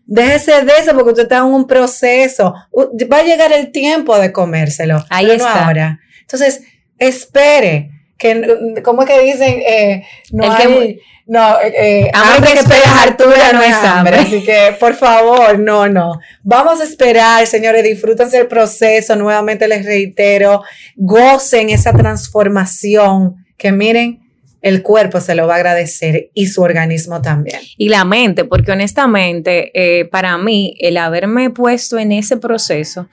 Déjese 0.06 0.64
de 0.64 0.74
eso 0.80 0.94
porque 0.94 1.10
usted 1.12 1.24
está 1.24 1.40
en 1.40 1.46
un 1.46 1.66
proceso. 1.66 2.54
Va 3.12 3.18
a 3.18 3.24
llegar 3.24 3.52
el 3.52 3.72
tiempo 3.72 4.18
de 4.18 4.32
comérselo. 4.32 5.04
Ahí 5.10 5.26
pero 5.26 5.40
no 5.40 5.48
está. 5.48 5.66
ahora. 5.66 6.00
Entonces, 6.22 6.62
espere. 7.00 7.92
Que, 8.18 8.82
¿Cómo 8.84 9.04
es 9.04 9.10
que 9.10 9.22
dicen? 9.22 9.62
Eh, 9.68 10.04
no 10.32 10.44
El 10.46 10.56
que- 10.58 10.64
hay. 10.64 11.00
no, 11.28 11.60
eh, 11.60 11.74
eh, 12.06 12.12
Hambre 12.14 12.54
que 12.54 12.60
espera 12.60 13.02
hartura 13.02 13.52
no 13.54 13.62
es 13.62 13.74
hambre. 13.76 14.16
Así 14.18 14.42
que, 14.44 14.76
por 14.80 14.94
favor, 14.94 15.60
no, 15.60 15.88
no. 15.90 16.20
Vamos 16.44 16.80
a 16.80 16.84
esperar, 16.86 17.46
señores. 17.48 17.84
Disfrútense 17.84 18.38
el 18.38 18.48
proceso. 18.48 19.16
Nuevamente 19.16 19.68
les 19.68 19.86
reitero. 19.86 20.62
Gocen 20.96 21.70
esa 21.70 21.92
transformación. 21.94 23.36
Que 23.58 23.72
miren, 23.72 24.22
el 24.62 24.82
cuerpo 24.82 25.22
se 25.22 25.36
lo 25.36 25.48
va 25.48 25.54
a 25.54 25.58
agradecer 25.58 26.30
y 26.34 26.48
su 26.48 26.62
organismo 26.62 27.22
también. 27.22 27.60
Y 27.78 27.90
la 27.90 28.04
mente, 28.04 28.46
porque 28.46 28.72
honestamente, 28.72 29.72
eh, 29.74 30.06
para 30.06 30.38
mí, 30.38 30.76
el 30.80 30.98
haberme 30.98 31.50
puesto 31.52 31.98
en 32.00 32.12
ese 32.12 32.38
proceso, 32.38 33.08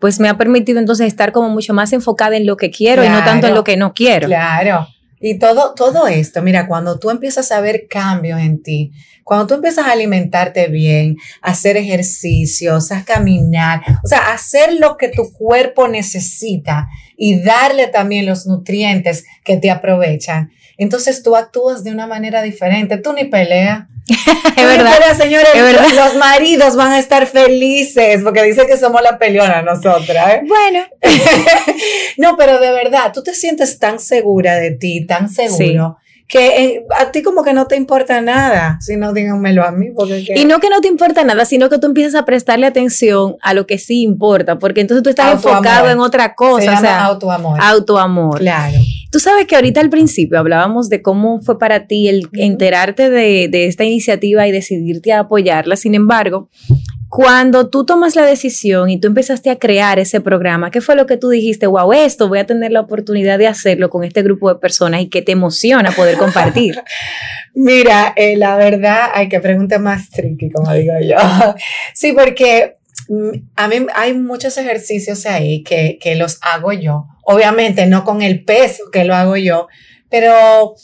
pues 0.00 0.20
me 0.20 0.28
ha 0.28 0.36
permitido 0.36 0.78
entonces 0.78 1.06
estar 1.06 1.32
como 1.32 1.48
mucho 1.48 1.74
más 1.74 1.92
enfocada 1.92 2.36
en 2.36 2.46
lo 2.46 2.56
que 2.56 2.70
quiero 2.70 3.04
y 3.04 3.08
no 3.08 3.24
tanto 3.24 3.46
en 3.46 3.54
lo 3.54 3.64
que 3.64 3.76
no 3.76 3.94
quiero. 3.94 4.26
Claro. 4.28 4.88
Y 5.20 5.38
todo, 5.38 5.72
todo 5.74 6.06
esto, 6.06 6.42
mira, 6.42 6.66
cuando 6.66 6.98
tú 6.98 7.08
empiezas 7.08 7.50
a 7.50 7.60
ver 7.60 7.86
cambios 7.88 8.40
en 8.40 8.62
ti, 8.62 8.92
cuando 9.22 9.46
tú 9.46 9.54
empiezas 9.54 9.86
a 9.86 9.92
alimentarte 9.92 10.68
bien, 10.68 11.16
a 11.40 11.52
hacer 11.52 11.78
ejercicios, 11.78 12.92
a 12.92 13.04
caminar, 13.04 13.80
o 14.04 14.06
sea, 14.06 14.32
hacer 14.34 14.74
lo 14.78 14.98
que 14.98 15.08
tu 15.08 15.32
cuerpo 15.32 15.88
necesita 15.88 16.88
y 17.16 17.40
darle 17.40 17.86
también 17.86 18.26
los 18.26 18.46
nutrientes 18.46 19.24
que 19.44 19.56
te 19.56 19.70
aprovechan, 19.70 20.50
entonces 20.76 21.22
tú 21.22 21.36
actúas 21.36 21.84
de 21.84 21.92
una 21.92 22.06
manera 22.06 22.42
diferente. 22.42 22.98
Tú 22.98 23.12
ni 23.12 23.24
peleas. 23.24 23.86
Es 24.56 24.64
verdad. 24.66 24.92
Pero, 24.98 25.14
señores, 25.16 25.48
es 25.54 25.62
verdad. 25.62 25.86
los 25.94 26.16
maridos 26.16 26.76
van 26.76 26.92
a 26.92 26.98
estar 26.98 27.26
felices 27.26 28.20
porque 28.22 28.42
dicen 28.42 28.66
que 28.66 28.76
somos 28.76 29.02
la 29.02 29.18
peleona 29.18 29.62
nosotras. 29.62 30.34
¿eh? 30.34 30.42
Bueno, 30.46 30.80
No, 32.18 32.36
pero 32.36 32.60
de 32.60 32.70
verdad, 32.72 33.12
tú 33.12 33.22
te 33.22 33.34
sientes 33.34 33.78
tan 33.78 33.98
segura 33.98 34.56
de 34.56 34.72
ti, 34.72 35.06
tan 35.06 35.28
seguro, 35.28 35.96
que 36.28 36.46
eh, 36.64 36.86
a 36.98 37.10
ti 37.12 37.22
como 37.22 37.42
que 37.44 37.52
no 37.52 37.66
te 37.66 37.76
importa 37.76 38.20
nada. 38.20 38.78
Si 38.80 38.96
no, 38.96 39.12
díganmelo 39.12 39.64
a 39.64 39.70
mí. 39.72 39.90
Porque 39.94 40.24
que- 40.24 40.38
y 40.40 40.44
no 40.44 40.60
que 40.60 40.68
no 40.70 40.80
te 40.80 40.88
importa 40.88 41.22
nada, 41.24 41.44
sino 41.44 41.68
que 41.68 41.78
tú 41.78 41.86
empiezas 41.86 42.14
a 42.14 42.24
prestarle 42.24 42.66
atención 42.66 43.36
a 43.42 43.52
lo 43.54 43.66
que 43.66 43.78
sí 43.78 44.02
importa, 44.02 44.58
porque 44.58 44.80
entonces 44.82 45.02
tú 45.02 45.10
estás 45.10 45.32
enfocado 45.32 45.90
en 45.90 45.98
otra 46.00 46.28
se 46.28 46.34
cosa, 46.34 46.62
o 46.62 46.74
llama 46.74 46.80
sea, 46.80 47.04
autoamor. 47.04 47.60
autoamor. 47.60 48.38
Claro. 48.38 48.78
Tú 49.14 49.20
sabes 49.20 49.46
que 49.46 49.54
ahorita 49.54 49.80
al 49.80 49.90
principio 49.90 50.40
hablábamos 50.40 50.88
de 50.88 51.00
cómo 51.00 51.40
fue 51.40 51.56
para 51.56 51.86
ti 51.86 52.08
el 52.08 52.28
enterarte 52.32 53.10
de, 53.10 53.46
de 53.46 53.66
esta 53.66 53.84
iniciativa 53.84 54.48
y 54.48 54.50
decidirte 54.50 55.12
a 55.12 55.20
apoyarla. 55.20 55.76
Sin 55.76 55.94
embargo, 55.94 56.50
cuando 57.08 57.70
tú 57.70 57.86
tomas 57.86 58.16
la 58.16 58.26
decisión 58.26 58.90
y 58.90 58.98
tú 58.98 59.06
empezaste 59.06 59.50
a 59.50 59.56
crear 59.60 60.00
ese 60.00 60.20
programa, 60.20 60.72
¿qué 60.72 60.80
fue 60.80 60.96
lo 60.96 61.06
que 61.06 61.16
tú 61.16 61.28
dijiste? 61.28 61.68
Wow, 61.68 61.92
esto 61.92 62.28
voy 62.28 62.40
a 62.40 62.46
tener 62.46 62.72
la 62.72 62.80
oportunidad 62.80 63.38
de 63.38 63.46
hacerlo 63.46 63.88
con 63.88 64.02
este 64.02 64.24
grupo 64.24 64.52
de 64.52 64.58
personas 64.58 65.02
y 65.02 65.08
que 65.08 65.22
te 65.22 65.30
emociona 65.30 65.92
poder 65.92 66.16
compartir. 66.16 66.82
Mira, 67.54 68.14
eh, 68.16 68.36
la 68.36 68.56
verdad, 68.56 69.10
hay 69.14 69.28
que 69.28 69.38
preguntar 69.38 69.78
más 69.78 70.10
tricky, 70.10 70.50
como 70.50 70.72
digo 70.72 70.94
yo. 71.08 71.18
sí, 71.94 72.12
porque 72.14 72.78
a 73.56 73.68
mí 73.68 73.86
hay 73.94 74.14
muchos 74.14 74.56
ejercicios 74.56 75.26
ahí 75.26 75.62
que, 75.62 75.98
que 76.00 76.14
los 76.14 76.38
hago 76.42 76.72
yo. 76.72 77.06
Obviamente 77.22 77.86
no 77.86 78.04
con 78.04 78.22
el 78.22 78.44
peso 78.44 78.84
que 78.92 79.04
lo 79.04 79.14
hago 79.14 79.36
yo, 79.36 79.68
pero 80.08 80.74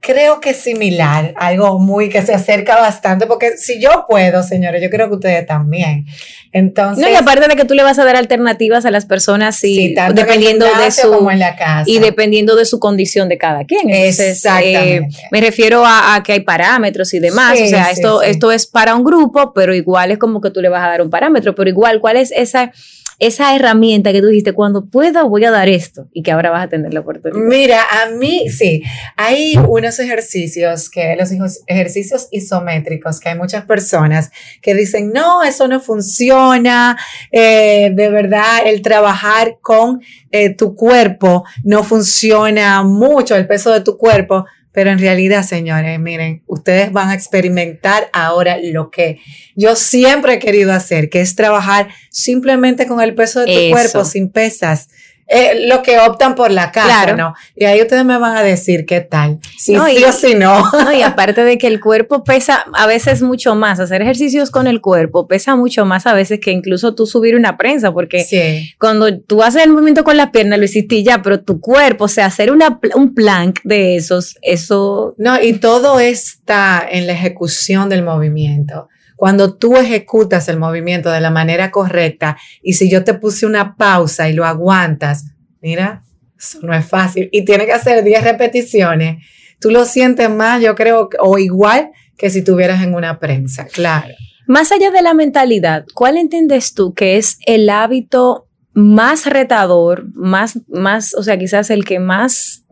creo 0.00 0.40
que 0.40 0.50
es 0.50 0.56
similar, 0.56 1.34
algo 1.36 1.78
muy 1.78 2.08
que 2.08 2.22
se 2.22 2.32
acerca 2.34 2.80
bastante, 2.80 3.26
porque 3.26 3.58
si 3.58 3.80
yo 3.80 4.06
puedo, 4.08 4.42
señores, 4.42 4.82
yo 4.82 4.88
creo 4.88 5.08
que 5.08 5.14
ustedes 5.16 5.46
también. 5.46 6.06
Entonces, 6.52 7.04
No, 7.04 7.10
y 7.10 7.14
aparte 7.14 7.46
de 7.46 7.54
que 7.54 7.64
tú 7.64 7.74
le 7.74 7.82
vas 7.82 7.98
a 7.98 8.04
dar 8.04 8.16
alternativas 8.16 8.84
a 8.86 8.90
las 8.90 9.04
personas, 9.04 9.56
sí, 9.56 9.74
sí, 9.74 9.94
tanto 9.94 10.20
en 10.22 10.26
el 10.26 10.26
dependiendo 10.26 10.66
de 10.66 10.90
su 10.90 11.10
como 11.10 11.30
en 11.30 11.38
la 11.38 11.54
casa. 11.54 11.84
y 11.86 11.98
dependiendo 11.98 12.56
de 12.56 12.64
su 12.64 12.80
condición 12.80 13.28
de 13.28 13.38
cada 13.38 13.64
quien. 13.64 13.90
Entonces, 13.90 14.20
eh, 14.20 14.30
Exactamente. 14.30 15.08
me 15.30 15.40
refiero 15.40 15.84
a, 15.84 16.14
a 16.14 16.22
que 16.22 16.32
hay 16.32 16.40
parámetros 16.40 17.12
y 17.14 17.20
demás. 17.20 17.56
Sí, 17.58 17.64
o 17.64 17.68
sea, 17.68 17.84
sí, 17.84 17.92
esto, 17.92 18.22
esto 18.22 18.50
es 18.52 18.66
para 18.66 18.94
un 18.94 19.04
grupo, 19.04 19.52
pero 19.52 19.74
igual 19.74 20.10
es 20.10 20.18
como 20.18 20.40
que 20.40 20.50
tú 20.50 20.60
le 20.60 20.70
vas 20.70 20.82
a 20.82 20.88
dar 20.88 21.02
un 21.02 21.10
parámetro. 21.10 21.54
Pero 21.54 21.68
igual, 21.68 22.00
¿cuál 22.00 22.16
es 22.16 22.32
esa, 22.32 22.72
esa 23.20 23.54
herramienta 23.54 24.12
que 24.12 24.20
tú 24.20 24.28
dijiste? 24.28 24.54
Cuando 24.54 24.86
pueda, 24.86 25.22
voy 25.22 25.44
a 25.44 25.50
dar 25.50 25.68
esto 25.68 26.08
y 26.12 26.22
que 26.22 26.32
ahora 26.32 26.50
vas 26.50 26.64
a 26.64 26.68
tener 26.68 26.92
la 26.92 27.00
oportunidad. 27.00 27.46
Mira, 27.46 27.82
a 28.02 28.10
mí 28.10 28.48
sí, 28.48 28.82
hay 29.16 29.56
unos 29.56 29.98
ejercicios 29.98 30.90
que, 30.90 31.14
los 31.16 31.30
ejercicios 31.66 32.28
isométricos, 32.30 33.20
que 33.20 33.28
hay 33.28 33.38
muchas 33.38 33.66
personas 33.66 34.30
que 34.62 34.74
dicen, 34.74 35.12
no, 35.12 35.42
eso 35.42 35.68
no 35.68 35.80
funciona, 35.80 36.98
eh, 37.30 37.92
de 37.94 38.08
verdad, 38.08 38.66
el 38.66 38.82
trabajar 38.82 39.58
con 39.60 40.00
eh, 40.30 40.54
tu 40.54 40.74
cuerpo 40.74 41.44
no 41.62 41.84
funciona 41.84 42.82
mucho, 42.82 43.36
el 43.36 43.46
peso 43.46 43.72
de 43.72 43.82
tu 43.82 43.98
cuerpo, 43.98 44.46
pero 44.72 44.90
en 44.90 44.98
realidad, 44.98 45.42
señores, 45.42 45.98
miren, 45.98 46.42
ustedes 46.46 46.92
van 46.92 47.08
a 47.08 47.14
experimentar 47.14 48.08
ahora 48.12 48.58
lo 48.62 48.90
que 48.90 49.18
yo 49.56 49.74
siempre 49.74 50.34
he 50.34 50.38
querido 50.38 50.72
hacer, 50.72 51.10
que 51.10 51.20
es 51.20 51.34
trabajar 51.34 51.88
simplemente 52.10 52.86
con 52.86 53.00
el 53.00 53.14
peso 53.14 53.40
de 53.40 53.46
tu 53.46 53.52
Eso. 53.52 53.70
cuerpo, 53.70 54.04
sin 54.04 54.30
pesas. 54.30 54.88
Eh, 55.32 55.68
lo 55.68 55.80
que 55.82 55.96
optan 56.00 56.34
por 56.34 56.50
la 56.50 56.72
casa, 56.72 56.86
Claro. 57.04 57.16
¿no? 57.16 57.34
Y 57.54 57.64
ahí 57.64 57.80
ustedes 57.80 58.04
me 58.04 58.18
van 58.18 58.36
a 58.36 58.42
decir 58.42 58.84
qué 58.84 59.00
tal, 59.00 59.38
si 59.56 59.74
No, 59.74 59.86
sí 59.86 59.98
y- 60.00 60.02
o 60.04 60.10
si 60.12 60.34
no. 60.34 60.68
No, 60.72 60.92
y 60.92 61.02
aparte 61.02 61.44
de 61.44 61.56
que 61.56 61.68
el 61.68 61.78
cuerpo 61.80 62.24
pesa 62.24 62.64
a 62.74 62.86
veces 62.88 63.22
mucho 63.22 63.54
más, 63.54 63.78
hacer 63.78 64.02
ejercicios 64.02 64.50
con 64.50 64.66
el 64.66 64.80
cuerpo 64.80 65.28
pesa 65.28 65.54
mucho 65.54 65.84
más 65.86 66.08
a 66.08 66.14
veces 66.14 66.40
que 66.40 66.50
incluso 66.50 66.96
tú 66.96 67.06
subir 67.06 67.36
una 67.36 67.56
prensa, 67.56 67.92
porque 67.92 68.24
Sí. 68.24 68.74
cuando 68.80 69.20
tú 69.20 69.44
haces 69.44 69.62
el 69.62 69.70
movimiento 69.70 70.02
con 70.02 70.16
las 70.16 70.30
piernas, 70.30 70.58
lo 70.58 70.64
hiciste 70.64 71.00
ya, 71.04 71.22
pero 71.22 71.40
tu 71.40 71.60
cuerpo, 71.60 72.06
o 72.06 72.08
sea, 72.08 72.26
hacer 72.26 72.50
una, 72.50 72.80
un 72.96 73.14
plank 73.14 73.60
de 73.62 73.94
esos, 73.94 74.36
eso 74.42 75.14
No, 75.16 75.40
y 75.40 75.52
todo 75.52 76.00
está 76.00 76.84
en 76.90 77.06
la 77.06 77.12
ejecución 77.12 77.88
del 77.88 78.02
movimiento. 78.02 78.88
Cuando 79.20 79.52
tú 79.52 79.76
ejecutas 79.76 80.48
el 80.48 80.58
movimiento 80.58 81.10
de 81.10 81.20
la 81.20 81.30
manera 81.30 81.70
correcta 81.70 82.38
y 82.62 82.72
si 82.72 82.90
yo 82.90 83.04
te 83.04 83.12
puse 83.12 83.44
una 83.44 83.76
pausa 83.76 84.30
y 84.30 84.32
lo 84.32 84.46
aguantas, 84.46 85.26
mira, 85.60 86.04
eso 86.38 86.60
no 86.62 86.72
es 86.72 86.86
fácil. 86.86 87.28
Y 87.30 87.44
tiene 87.44 87.66
que 87.66 87.74
hacer 87.74 88.02
10 88.02 88.24
repeticiones. 88.24 89.22
Tú 89.60 89.70
lo 89.70 89.84
sientes 89.84 90.30
más, 90.30 90.62
yo 90.62 90.74
creo, 90.74 91.10
o 91.18 91.36
igual 91.36 91.90
que 92.16 92.30
si 92.30 92.38
estuvieras 92.38 92.82
en 92.82 92.94
una 92.94 93.20
prensa, 93.20 93.66
claro. 93.66 94.14
Más 94.46 94.72
allá 94.72 94.90
de 94.90 95.02
la 95.02 95.12
mentalidad, 95.12 95.84
¿cuál 95.92 96.16
entiendes 96.16 96.72
tú 96.72 96.94
que 96.94 97.18
es 97.18 97.36
el 97.44 97.68
hábito 97.68 98.48
más 98.72 99.26
retador, 99.26 100.06
más, 100.14 100.60
más, 100.66 101.14
o 101.14 101.22
sea, 101.22 101.38
quizás 101.38 101.68
el 101.68 101.84
que 101.84 101.98
más 101.98 102.64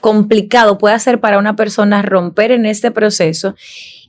complicado 0.00 0.78
puede 0.78 0.98
ser 0.98 1.20
para 1.20 1.38
una 1.38 1.54
persona 1.54 2.02
romper 2.02 2.50
en 2.50 2.66
este 2.66 2.90
proceso? 2.90 3.54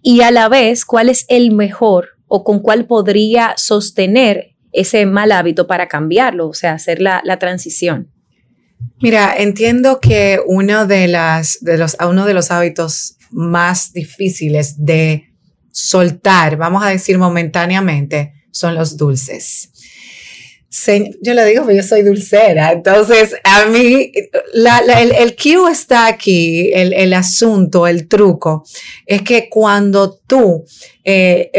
Y 0.02 0.22
a 0.22 0.32
la 0.32 0.50
vez, 0.50 0.86
¿cuál 0.86 1.10
es 1.10 1.26
el 1.30 1.52
mejor 1.52 2.18
o 2.28 2.44
con 2.44 2.60
cuál 2.60 2.86
podría 2.86 3.54
sostener 3.58 4.56
ese 4.72 5.06
mal 5.06 5.32
hábito 5.32 5.68
para 5.68 5.88
cambiarlo, 5.88 6.48
o 6.48 6.54
sea, 6.54 6.74
hacer 6.74 7.02
la, 7.02 7.22
la 7.24 7.40
transición? 7.40 8.12
Mira, 9.02 9.36
entiendo 9.38 10.00
que 10.00 10.40
uno 10.46 10.86
de, 10.88 11.08
las, 11.08 11.58
de 11.62 11.78
los, 11.78 11.98
uno 12.08 12.26
de 12.26 12.34
los 12.34 12.52
hábitos 12.52 13.18
más 13.32 13.94
difíciles 13.94 14.76
de 14.78 15.32
soltar, 15.72 16.58
vamos 16.58 16.84
a 16.84 16.90
decir 16.90 17.18
momentáneamente, 17.18 18.34
son 18.52 18.76
los 18.76 18.98
dulces. 18.98 19.72
Se- 20.74 21.12
yo 21.22 21.34
le 21.34 21.44
digo 21.46 21.68
que 21.68 21.76
yo 21.76 21.84
soy 21.84 22.02
dulcera, 22.02 22.72
entonces 22.72 23.36
a 23.44 23.66
mí 23.66 24.10
la- 24.54 24.82
la- 24.82 25.02
el, 25.02 25.12
el 25.12 25.36
cue 25.36 25.70
está 25.70 26.08
aquí, 26.08 26.72
el, 26.74 26.94
el 26.94 27.14
asunto, 27.14 27.88
el 27.88 28.08
truco, 28.08 28.64
es 29.06 29.22
que 29.22 29.50
cuando 29.50 30.18
tú 30.26 30.64
eh, 31.04 31.52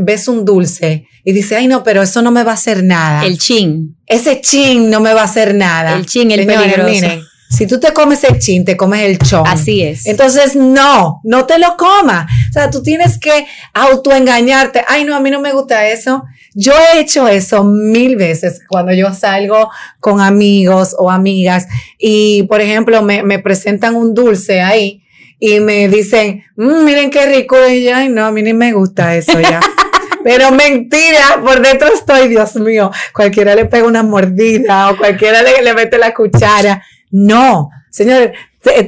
ves 0.00 0.26
un 0.26 0.44
dulce 0.44 1.06
y 1.22 1.32
dices, 1.32 1.58
ay 1.58 1.68
no, 1.68 1.84
pero 1.84 2.02
eso 2.02 2.22
no 2.22 2.32
me 2.32 2.42
va 2.42 2.50
a 2.50 2.54
hacer 2.54 2.82
nada 2.82 3.24
El 3.24 3.38
chin, 3.38 3.96
ese 4.04 4.40
chin 4.40 4.90
no 4.90 4.98
me 5.00 5.14
va 5.14 5.20
a 5.20 5.26
hacer 5.26 5.54
nada. 5.54 5.94
el 5.96 6.04
chin, 6.06 6.32
el 6.32 6.40
Señores, 6.40 6.60
peligroso. 6.60 6.90
miren, 6.90 7.20
si 7.48 7.68
tú 7.68 7.78
te 7.78 7.92
comes 7.92 8.24
el 8.24 8.40
chin, 8.40 8.64
te 8.64 8.76
comes 8.76 9.02
el 9.02 9.18
chon. 9.18 9.44
Así 9.46 9.80
es. 9.80 10.06
Entonces, 10.06 10.56
no, 10.56 11.20
no 11.22 11.46
te 11.46 11.60
lo 11.60 11.76
comas. 11.76 12.26
O 12.50 12.52
sea, 12.52 12.70
tú 12.70 12.82
tienes 12.82 13.18
que 13.20 13.46
autoengañarte. 13.72 14.82
Ay, 14.88 15.04
no, 15.04 15.14
a 15.14 15.20
mí 15.20 15.30
no 15.30 15.40
me 15.40 15.52
gusta 15.52 15.86
eso. 15.88 16.24
Yo 16.58 16.72
he 16.72 17.00
hecho 17.00 17.28
eso 17.28 17.64
mil 17.64 18.16
veces 18.16 18.62
cuando 18.66 18.94
yo 18.94 19.12
salgo 19.12 19.70
con 20.00 20.22
amigos 20.22 20.96
o 20.98 21.10
amigas 21.10 21.68
y, 21.98 22.44
por 22.44 22.62
ejemplo, 22.62 23.02
me, 23.02 23.22
me 23.22 23.38
presentan 23.38 23.94
un 23.94 24.14
dulce 24.14 24.62
ahí 24.62 25.02
y 25.38 25.60
me 25.60 25.86
dicen, 25.88 26.44
"Mm, 26.56 26.84
miren 26.84 27.10
qué 27.10 27.26
rico. 27.26 27.56
Y 27.68 27.84
yo, 27.84 27.94
ay, 27.94 28.08
no, 28.08 28.24
a 28.24 28.32
mí 28.32 28.42
ni 28.42 28.54
me 28.54 28.72
gusta 28.72 29.14
eso 29.16 29.38
ya. 29.38 29.60
Pero 30.24 30.50
mentira, 30.50 31.42
por 31.44 31.60
dentro 31.60 31.88
estoy, 31.92 32.28
Dios 32.28 32.54
mío, 32.56 32.90
cualquiera 33.12 33.54
le 33.54 33.66
pega 33.66 33.86
una 33.86 34.02
mordida 34.02 34.90
o 34.90 34.96
cualquiera 34.96 35.42
le, 35.42 35.62
le 35.62 35.74
mete 35.74 35.98
la 35.98 36.14
cuchara. 36.14 36.82
No, 37.10 37.68
señores, 37.90 38.30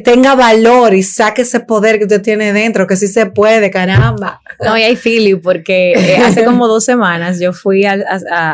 tenga 0.05 0.35
valor 0.35 0.95
y 0.95 1.03
saque 1.03 1.43
ese 1.43 1.61
poder 1.61 1.99
que 1.99 2.05
usted 2.05 2.23
tiene 2.23 2.53
dentro, 2.53 2.87
que 2.87 2.97
sí 2.97 3.07
se 3.07 3.27
puede, 3.27 3.71
caramba. 3.71 4.41
No, 4.65 4.77
y 4.77 4.83
hay 4.83 4.97
feeling, 4.97 5.37
porque 5.37 5.93
eh, 5.93 6.17
hace 6.17 6.45
como 6.45 6.67
dos 6.69 6.85
semanas 6.85 7.39
yo 7.39 7.53
fui 7.53 7.85
a, 7.85 7.97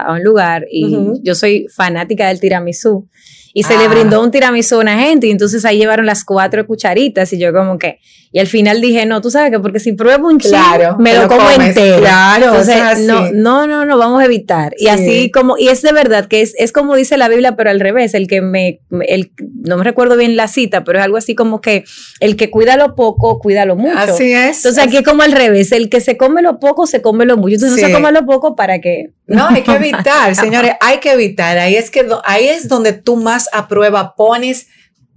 un 0.08 0.22
lugar 0.22 0.66
y 0.70 1.20
yo 1.22 1.34
soy 1.34 1.66
fanática 1.74 2.28
del 2.28 2.40
tiramisú 2.40 3.08
y 3.56 3.62
se 3.62 3.78
le 3.78 3.84
ah. 3.84 3.88
brindó 3.88 4.20
un 4.20 4.32
tiramisú 4.32 4.74
a 4.74 4.80
una 4.80 4.98
gente 4.98 5.28
y 5.28 5.30
entonces 5.30 5.64
ahí 5.64 5.78
llevaron 5.78 6.06
las 6.06 6.24
cuatro 6.24 6.66
cucharitas 6.66 7.32
y 7.32 7.38
yo 7.38 7.52
como 7.52 7.78
que, 7.78 8.00
y 8.34 8.40
al 8.40 8.48
final 8.48 8.80
dije, 8.80 9.06
no, 9.06 9.20
tú 9.20 9.30
sabes 9.30 9.52
que 9.52 9.60
porque 9.60 9.78
si 9.78 9.92
pruebo 9.92 10.26
un 10.26 10.40
claro, 10.40 10.96
me 10.98 11.14
lo, 11.14 11.28
como 11.28 11.48
entero. 11.52 12.00
Claro, 12.00 12.46
entonces, 12.46 13.06
no, 13.06 13.30
no, 13.30 13.68
no, 13.68 13.84
no, 13.84 13.96
vamos 13.96 14.20
a 14.20 14.24
evitar. 14.24 14.74
Y 14.76 14.88
así 14.88 15.30
como, 15.30 15.56
y 15.56 15.68
es 15.68 15.82
de 15.82 15.92
verdad 15.92 16.26
que 16.26 16.42
es, 16.42 16.52
es 16.58 16.72
como 16.72 16.96
dice 16.96 17.16
la 17.16 17.28
Biblia, 17.28 17.54
pero 17.54 17.70
al 17.70 17.78
revés, 17.78 18.12
el 18.12 18.26
que 18.26 18.40
me, 18.40 18.80
el, 19.06 19.30
no 19.38 19.76
me 19.76 19.84
recuerdo 19.84 20.16
bien 20.16 20.34
la 20.34 20.48
cita, 20.48 20.82
pero 20.82 20.98
es 20.98 21.04
algo 21.04 21.16
así 21.16 21.36
como 21.36 21.60
que 21.60 21.84
el 22.18 22.34
que 22.34 22.50
cuida 22.50 22.76
lo 22.76 22.96
poco, 22.96 23.38
cuida 23.38 23.66
lo 23.66 23.76
mucho. 23.76 23.96
Así 23.96 24.32
es. 24.32 24.56
Entonces 24.56 24.82
aquí 24.82 24.96
es 24.96 25.04
como 25.04 25.22
al 25.22 25.30
revés, 25.30 25.70
el 25.70 25.88
que 25.88 26.00
se 26.00 26.16
come 26.16 26.42
lo 26.42 26.58
poco, 26.58 26.88
se 26.88 27.02
come 27.02 27.26
lo 27.26 27.36
mucho. 27.36 27.54
Entonces 27.54 27.80
no 27.80 27.86
se 27.86 27.94
come 27.94 28.10
lo 28.10 28.26
poco 28.26 28.56
para 28.56 28.80
que... 28.80 29.12
No, 29.28 29.46
hay 29.46 29.62
que 29.62 29.74
evitar, 29.76 30.34
señores, 30.34 30.72
hay 30.80 30.98
que 30.98 31.12
evitar. 31.12 31.56
Ahí 31.58 31.76
es 31.76 31.88
que, 31.88 32.04
ahí 32.24 32.48
es 32.48 32.66
donde 32.66 32.94
tú 32.94 33.14
más 33.14 33.48
aprueba 33.52 34.16
pones 34.16 34.66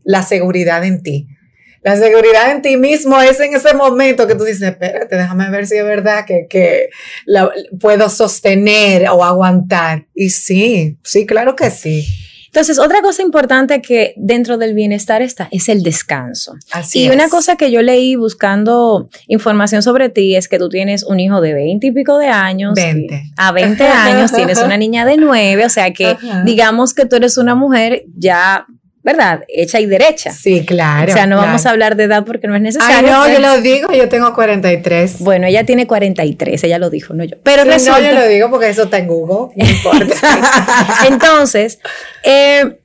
la 0.04 0.22
seguridad 0.22 0.86
en 0.86 1.02
ti. 1.02 1.30
La 1.88 1.96
seguridad 1.96 2.52
en 2.52 2.62
ti 2.62 2.76
mismo 2.76 3.18
es 3.22 3.40
en 3.40 3.56
ese 3.56 3.74
momento 3.74 4.28
que 4.28 4.36
tú 4.36 4.44
dices, 4.44 4.62
espérate, 4.62 5.16
déjame 5.16 5.50
ver 5.50 5.66
si 5.68 5.78
es 5.78 5.86
verdad 5.86 6.26
que, 6.26 6.46
que 6.50 6.90
la, 7.26 7.50
puedo 7.80 8.10
sostener 8.10 9.08
o 9.08 9.24
aguantar. 9.24 10.06
Y 10.14 10.32
sí, 10.32 10.98
sí, 11.02 11.26
claro 11.26 11.56
que 11.56 11.70
sí. 11.70 12.06
Entonces, 12.48 12.78
otra 12.78 13.02
cosa 13.02 13.22
importante 13.22 13.82
que 13.82 14.14
dentro 14.18 14.58
del 14.58 14.74
bienestar 14.74 15.22
está 15.22 15.48
es 15.50 15.70
el 15.70 15.82
descanso. 15.82 16.56
Así 16.74 17.06
y 17.06 17.10
una 17.10 17.30
cosa 17.30 17.56
que 17.56 17.72
yo 17.72 17.82
leí 17.82 18.18
buscando 18.18 19.08
información 19.28 19.82
sobre 19.82 20.10
ti 20.10 20.36
es 20.36 20.50
que 20.50 20.60
tú 20.60 20.68
tienes 20.68 21.04
un 21.04 21.22
hijo 21.22 21.40
de 21.40 21.54
20 21.54 21.88
y 21.88 21.92
pico 21.94 22.18
de 22.18 22.28
años. 22.28 22.74
20. 22.76 23.32
A 23.38 23.54
20 23.54 23.84
años 23.88 24.34
tienes 24.34 24.62
una 24.62 24.76
niña 24.78 25.06
de 25.06 25.16
9, 25.16 25.66
o 25.66 25.70
sea 25.70 25.94
que 25.94 26.18
digamos 26.44 26.94
que 26.94 27.06
tú 27.06 27.16
eres 27.16 27.38
una 27.38 27.56
mujer 27.56 28.04
ya 28.14 28.66
¿verdad? 29.08 29.46
Hecha 29.48 29.80
y 29.80 29.86
derecha. 29.86 30.32
Sí, 30.32 30.66
claro. 30.66 31.10
O 31.10 31.16
sea, 31.16 31.26
no 31.28 31.38
vamos 31.38 31.66
a 31.66 31.70
hablar 31.70 31.96
de 31.96 32.04
edad 32.04 32.26
porque 32.26 32.46
no 32.46 32.58
es 32.58 32.62
necesario. 32.62 33.08
Ah, 33.10 33.26
no, 33.26 33.34
yo 33.34 33.40
lo 33.40 33.62
digo, 33.62 33.90
yo 33.94 34.10
tengo 34.10 34.34
43. 34.34 35.20
Bueno, 35.20 35.48
ella 35.48 35.66
tiene 35.66 35.88
43, 35.88 36.62
ella 36.66 36.78
lo 36.78 36.90
dijo, 36.90 37.14
no 37.14 37.24
yo. 37.24 37.38
Pero 37.42 37.64
sí, 37.80 37.88
No, 37.88 38.02
yo 38.02 38.12
lo 38.12 38.28
digo 38.28 38.50
porque 38.50 38.68
eso 38.68 38.84
está 38.84 38.98
en 38.98 39.08
Google, 39.08 39.56
no 39.56 39.66
importa. 39.66 40.14
Entonces, 41.08 41.80
eh, 42.26 42.80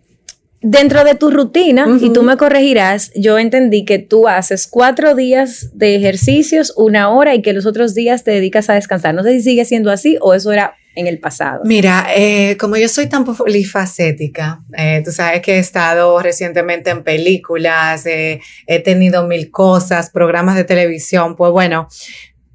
dentro 0.61 1.03
de 1.03 1.17
tu 1.17 1.33
rutina, 1.33 1.89
y 2.01 2.11
tú 2.11 2.23
me 2.23 2.37
corregirás, 2.37 3.11
yo 3.17 3.37
entendí 3.37 3.85
que 3.85 3.99
tú 3.99 4.29
haces 4.29 4.69
cuatro 4.69 5.17
días 5.17 5.71
de 5.75 5.97
ejercicios, 5.97 6.73
una 6.77 7.11
hora, 7.11 7.35
y 7.35 7.43
que 7.43 7.53
los 7.53 7.67
otros 7.67 7.95
días 7.95 8.23
te 8.23 8.31
dedicas 8.31 8.71
a 8.71 8.75
descansar. 8.75 9.13
No 9.13 9.25
sé 9.25 9.33
si 9.33 9.43
sigue 9.43 9.65
siendo 9.65 9.91
así 9.91 10.19
o 10.21 10.35
eso 10.35 10.53
era 10.53 10.77
en 10.95 11.07
el 11.07 11.19
pasado? 11.19 11.63
Mira, 11.65 12.09
eh, 12.15 12.57
como 12.59 12.77
yo 12.77 12.89
soy 12.89 13.07
tan 13.07 13.25
polifacética, 13.25 14.61
eh, 14.77 15.03
tú 15.05 15.11
sabes 15.11 15.41
que 15.43 15.55
he 15.55 15.59
estado 15.59 16.21
recientemente 16.21 16.91
en 16.91 17.03
películas, 17.03 18.05
eh, 18.07 18.41
he 18.67 18.81
tenido 18.81 19.27
mil 19.27 19.51
cosas, 19.51 20.11
programas 20.11 20.57
de 20.57 20.65
televisión, 20.65 21.37
pues 21.37 21.53
bueno, 21.53 21.89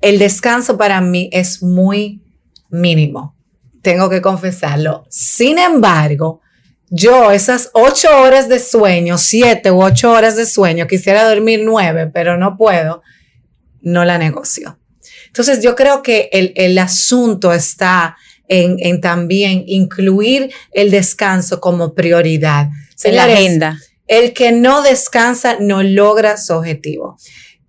el 0.01 0.19
descanso 0.19 0.77
para 0.77 1.01
mí 1.01 1.29
es 1.33 1.63
muy 1.63 2.21
mínimo, 2.69 3.35
tengo 3.81 4.09
que 4.09 4.21
confesarlo. 4.21 5.05
Sin 5.09 5.57
embargo, 5.57 6.41
yo 6.89 7.31
esas 7.31 7.69
ocho 7.73 8.07
horas 8.21 8.47
de 8.47 8.59
sueño, 8.59 9.17
siete 9.17 9.71
u 9.71 9.81
ocho 9.81 10.11
horas 10.11 10.35
de 10.35 10.45
sueño, 10.45 10.87
quisiera 10.87 11.27
dormir 11.27 11.61
nueve, 11.63 12.07
pero 12.13 12.37
no 12.37 12.55
puedo, 12.55 13.01
no 13.81 14.05
la 14.05 14.17
negocio. 14.17 14.77
Entonces 15.27 15.61
yo 15.61 15.75
creo 15.75 16.01
que 16.01 16.29
el, 16.31 16.53
el 16.55 16.77
asunto 16.77 17.51
está 17.51 18.15
en, 18.47 19.01
también 19.01 19.63
incluir 19.67 20.51
el 20.71 20.91
descanso 20.91 21.59
como 21.59 21.93
prioridad. 21.93 22.69
en 23.03 23.15
la 23.15 23.25
agenda. 23.25 23.79
El 24.07 24.33
que 24.33 24.51
no 24.51 24.81
descansa 24.81 25.57
no 25.59 25.83
logra 25.83 26.37
su 26.37 26.53
objetivo. 26.53 27.17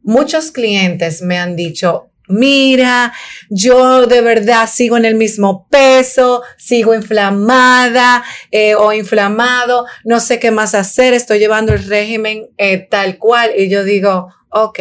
Muchos 0.02 0.52
clientes 0.52 1.20
me 1.20 1.38
han 1.38 1.56
dicho, 1.56 2.10
mira, 2.28 3.12
yo 3.50 4.06
de 4.06 4.20
verdad 4.20 4.68
sigo 4.72 4.96
en 4.96 5.04
el 5.04 5.16
mismo 5.16 5.66
peso, 5.68 6.42
sigo 6.56 6.94
inflamada 6.94 8.22
eh, 8.50 8.74
o 8.74 8.92
inflamado, 8.92 9.86
no 10.04 10.20
sé 10.20 10.38
qué 10.38 10.50
más 10.50 10.74
hacer, 10.74 11.14
estoy 11.14 11.38
llevando 11.38 11.72
el 11.72 11.84
régimen 11.84 12.48
eh, 12.56 12.78
tal 12.78 13.18
cual. 13.18 13.50
Y 13.56 13.68
yo 13.68 13.82
digo, 13.82 14.28
ok, 14.50 14.78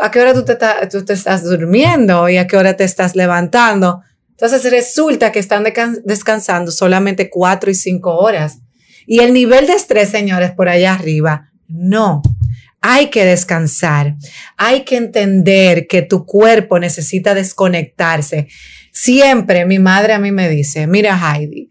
¿a 0.00 0.10
qué 0.10 0.20
hora 0.20 0.34
tú 0.34 0.44
te, 0.44 0.56
tú 0.90 1.04
te 1.04 1.12
estás 1.12 1.44
durmiendo 1.44 2.28
y 2.28 2.36
a 2.36 2.46
qué 2.46 2.56
hora 2.56 2.76
te 2.76 2.84
estás 2.84 3.14
levantando? 3.14 4.02
Entonces 4.34 4.70
resulta 4.70 5.30
que 5.30 5.38
están 5.38 5.64
descansando 6.04 6.72
solamente 6.72 7.30
cuatro 7.30 7.70
y 7.70 7.74
cinco 7.74 8.16
horas. 8.16 8.58
Y 9.06 9.20
el 9.20 9.32
nivel 9.32 9.66
de 9.66 9.74
estrés, 9.74 10.08
señores, 10.08 10.50
por 10.52 10.68
allá 10.68 10.94
arriba, 10.94 11.52
no. 11.68 12.22
Hay 12.80 13.10
que 13.10 13.24
descansar. 13.24 14.16
Hay 14.56 14.84
que 14.84 14.96
entender 14.96 15.86
que 15.86 16.02
tu 16.02 16.26
cuerpo 16.26 16.78
necesita 16.78 17.34
desconectarse. 17.34 18.48
Siempre 18.92 19.66
mi 19.66 19.78
madre 19.78 20.12
a 20.12 20.18
mí 20.18 20.32
me 20.32 20.48
dice, 20.48 20.86
mira 20.86 21.18
Heidi, 21.18 21.70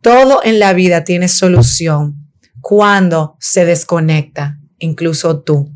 todo 0.00 0.40
en 0.44 0.58
la 0.58 0.74
vida 0.74 1.04
tiene 1.04 1.28
solución 1.28 2.28
cuando 2.60 3.36
se 3.40 3.64
desconecta, 3.64 4.58
incluso 4.78 5.42
tú. 5.42 5.71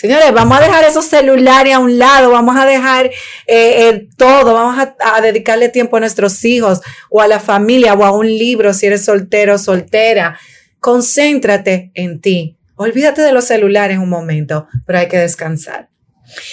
Señores, 0.00 0.32
vamos 0.32 0.56
a 0.56 0.62
dejar 0.62 0.82
esos 0.84 1.04
celulares 1.04 1.74
a 1.74 1.78
un 1.78 1.98
lado, 1.98 2.30
vamos 2.30 2.56
a 2.56 2.64
dejar 2.64 3.04
eh, 3.04 3.12
eh, 3.46 4.08
todo, 4.16 4.54
vamos 4.54 4.88
a, 4.98 5.20
dedicarle 5.20 5.68
tiempo 5.68 5.98
a 5.98 6.00
nuestros 6.00 6.42
hijos 6.46 6.80
o 7.10 7.20
a 7.20 7.28
la 7.28 7.38
familia 7.38 7.92
o 7.92 8.02
a 8.02 8.10
un 8.10 8.26
libro 8.26 8.72
si 8.72 8.86
eres 8.86 9.04
soltero 9.04 9.56
o 9.56 9.58
soltera. 9.58 10.38
Concéntrate 10.78 11.90
en 11.92 12.18
ti. 12.22 12.56
Olvídate 12.76 13.20
de 13.20 13.32
los 13.32 13.44
celulares 13.44 13.98
un 13.98 14.08
momento, 14.08 14.68
pero 14.86 15.00
hay 15.00 15.08
que 15.08 15.18
descansar. 15.18 15.90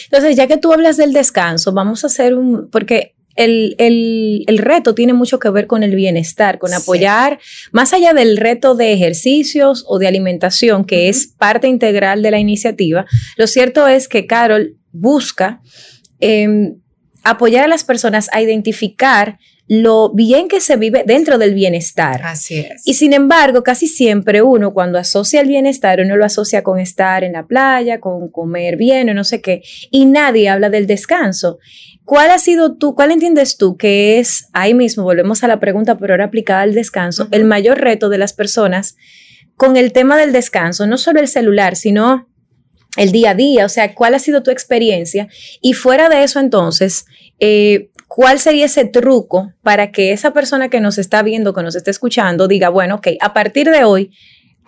Entonces, 0.03 0.35
ya 0.35 0.47
que 0.47 0.57
tú 0.57 0.73
hablas 0.73 0.97
del 0.97 1.13
descanso, 1.13 1.71
vamos 1.71 2.03
a 2.03 2.07
hacer 2.07 2.33
un, 2.33 2.69
porque 2.69 3.15
el, 3.37 4.57
reto 4.57 4.95
tiene 4.95 5.13
mucho 5.13 5.39
que 5.39 5.49
ver 5.49 5.67
con 5.67 5.83
el 5.83 5.95
bienestar, 5.95 6.57
con 6.57 6.73
apoyar, 6.73 7.39
más 7.71 7.93
allá 7.93 8.13
del 8.13 8.37
reto 8.37 8.75
de 8.75 8.93
ejercicios 8.93 9.85
o 9.87 9.99
de 9.99 10.07
alimentación, 10.07 10.85
que 10.85 11.09
es 11.09 11.27
parte 11.27 11.67
integral 11.67 12.21
de 12.21 12.31
la 12.31 12.39
iniciativa, 12.39 13.05
lo 13.37 13.47
cierto 13.47 13.87
es 13.87 14.07
que 14.07 14.25
Carol 14.25 14.75
busca 14.91 15.61
em, 16.19 16.75
apoyar 17.23 17.65
a 17.65 17.67
las 17.67 17.83
personas 17.83 18.29
a 18.31 18.41
identificar 18.41 19.37
lo 19.67 20.13
bien 20.13 20.47
que 20.47 20.61
se 20.61 20.77
vive 20.77 21.03
dentro 21.05 21.37
del 21.37 21.53
bienestar. 21.53 22.21
Así 22.23 22.59
es. 22.59 22.83
Y 22.85 22.93
sin 22.93 23.13
embargo, 23.13 23.63
casi 23.63 23.87
siempre 23.87 24.41
uno 24.41 24.73
cuando 24.73 24.97
asocia 24.97 25.41
el 25.41 25.47
bienestar, 25.49 25.99
uno 25.99 26.15
lo 26.15 26.23
asocia 26.23 26.63
con 26.63 26.79
estar 26.79 27.25
en 27.25 27.33
la 27.33 27.45
playa, 27.45 27.99
con 27.99 28.29
comer 28.29 28.77
bien 28.77 29.09
o 29.09 29.13
no 29.13 29.25
sé 29.25 29.41
qué, 29.41 29.61
y 29.91 30.05
nadie 30.05 30.47
habla 30.47 30.69
del 30.69 30.87
descanso. 30.87 31.59
¿Cuál 32.07 32.31
ha 32.31 32.39
sido 32.39 32.77
tú, 32.77 32.95
cuál 32.95 33.11
entiendes 33.11 33.57
tú 33.57 33.75
que 33.75 34.17
es, 34.17 34.47
ahí 34.53 34.73
mismo 34.73 35.03
volvemos 35.03 35.43
a 35.43 35.49
la 35.49 35.59
pregunta, 35.59 35.97
pero 35.97 36.13
ahora 36.13 36.23
aplicada 36.23 36.61
al 36.61 36.73
descanso, 36.73 37.27
el 37.31 37.43
mayor 37.43 37.81
reto 37.81 38.07
de 38.07 38.17
las 38.17 38.31
personas 38.31 38.95
con 39.57 39.75
el 39.75 39.91
tema 39.91 40.15
del 40.15 40.31
descanso, 40.31 40.87
no 40.87 40.97
solo 40.97 41.19
el 41.19 41.27
celular, 41.27 41.75
sino 41.75 42.29
el 42.95 43.11
día 43.11 43.31
a 43.31 43.35
día, 43.35 43.65
o 43.65 43.69
sea, 43.69 43.93
cuál 43.93 44.13
ha 44.13 44.19
sido 44.19 44.41
tu 44.41 44.51
experiencia 44.51 45.27
y 45.59 45.73
fuera 45.73 46.07
de 46.07 46.23
eso 46.23 46.39
entonces, 46.39 47.07
eh, 47.41 47.89
¿cuál 48.07 48.39
sería 48.39 48.67
ese 48.67 48.85
truco 48.85 49.51
para 49.61 49.91
que 49.91 50.13
esa 50.13 50.31
persona 50.31 50.69
que 50.69 50.79
nos 50.79 50.97
está 50.97 51.23
viendo, 51.23 51.53
que 51.53 51.61
nos 51.61 51.75
está 51.75 51.91
escuchando, 51.91 52.47
diga, 52.47 52.69
bueno, 52.69 52.95
ok, 52.95 53.07
a 53.19 53.33
partir 53.33 53.69
de 53.69 53.83
hoy, 53.83 54.11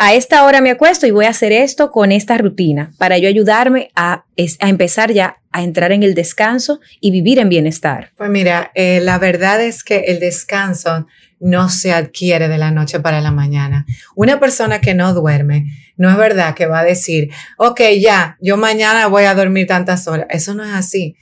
a 0.02 0.14
esta 0.14 0.46
hora 0.46 0.62
me 0.62 0.72
acuesto 0.72 1.06
y 1.08 1.12
voy 1.12 1.26
a 1.26 1.30
hacer 1.30 1.52
esto 1.52 1.92
con 1.92 2.14
esta 2.14 2.38
rutina 2.38 2.94
para 2.98 3.18
yo 3.18 3.28
ayudarme 3.28 3.92
a, 3.98 4.24
empezar 4.38 5.12
ya 5.12 5.42
a 5.52 5.62
entrar 5.62 5.92
en 5.92 6.04
el 6.04 6.16
descanso 6.16 6.80
y 7.02 7.12
vivir 7.12 7.38
en 7.38 7.50
bienestar? 7.50 8.12
Pues 8.16 8.30
mira, 8.30 8.72
eh, 8.76 9.02
la 9.04 9.20
verdad 9.20 9.62
es 9.62 9.84
que 9.84 10.06
el 10.08 10.22
descanso 10.22 11.06
no 11.42 11.68
se 11.68 11.92
adquiere 11.92 12.48
de 12.48 12.58
la 12.58 12.72
noche 12.72 13.02
para 13.02 13.20
la 13.20 13.32
mañana. 13.32 13.86
Una 14.16 14.40
persona 14.40 14.80
que 14.80 14.94
no 14.94 15.14
duerme, 15.14 15.66
no 15.98 16.10
es 16.10 16.16
verdad 16.16 16.56
que 16.56 16.66
va 16.66 16.80
a 16.80 16.86
decir, 16.86 17.30
ok, 17.58 17.82
ya, 18.00 18.38
yo 18.40 18.56
mañana 18.56 19.08
voy 19.08 19.26
a 19.26 19.36
dormir 19.36 19.68
tantas 19.68 20.08
horas. 20.08 20.28
Eso 20.30 20.54
no 20.54 20.64
es 20.64 20.74
así. 20.74 21.18